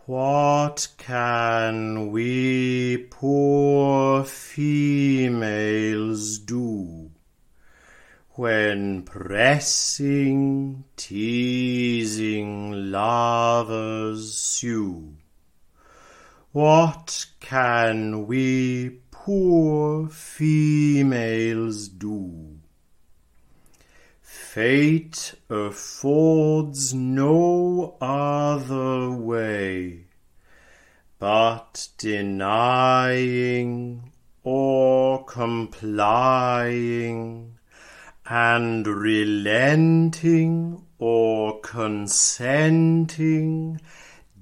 What 0.07 0.89
can 0.97 2.11
we 2.11 3.07
poor 3.11 4.25
females 4.25 5.59
do 6.39 7.11
when 8.31 9.03
pressing, 9.03 10.85
teasing 10.97 12.91
lovers 12.91 14.33
sue? 14.39 15.17
What 16.53 17.27
can 17.39 18.27
we 18.27 19.01
poor 19.11 20.09
females 20.09 21.89
do? 21.89 22.50
Fate 24.53 25.35
affords 25.49 26.93
no 26.93 27.97
other 28.01 29.13
way 29.13 30.07
but 31.21 31.87
denying 31.99 33.23
or 34.43 35.25
complying 35.25 36.01
and 38.27 38.85
relenting 38.89 40.85
or 40.99 41.61
consenting 41.61 42.61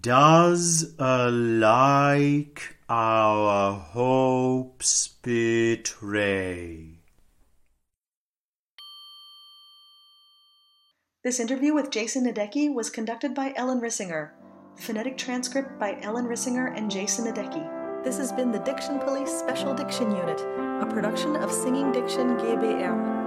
does 0.00 0.94
alike 0.98 2.78
our 2.88 3.74
hopes 3.74 5.08
betray. 5.20 6.97
This 11.28 11.40
interview 11.40 11.74
with 11.74 11.90
Jason 11.90 12.24
Nedecky 12.24 12.72
was 12.72 12.88
conducted 12.88 13.34
by 13.34 13.52
Ellen 13.54 13.82
Rissinger. 13.82 14.30
Phonetic 14.76 15.18
transcript 15.18 15.78
by 15.78 15.98
Ellen 16.00 16.24
Rissinger 16.24 16.74
and 16.74 16.90
Jason 16.90 17.26
Nedecky. 17.26 18.02
This 18.02 18.16
has 18.16 18.32
been 18.32 18.50
the 18.50 18.60
Diction 18.60 18.98
Police 18.98 19.30
Special 19.30 19.74
Diction 19.74 20.10
Unit, 20.10 20.40
a 20.40 20.88
production 20.88 21.36
of 21.36 21.52
Singing 21.52 21.92
Diction 21.92 22.38
GBR. 22.38 23.17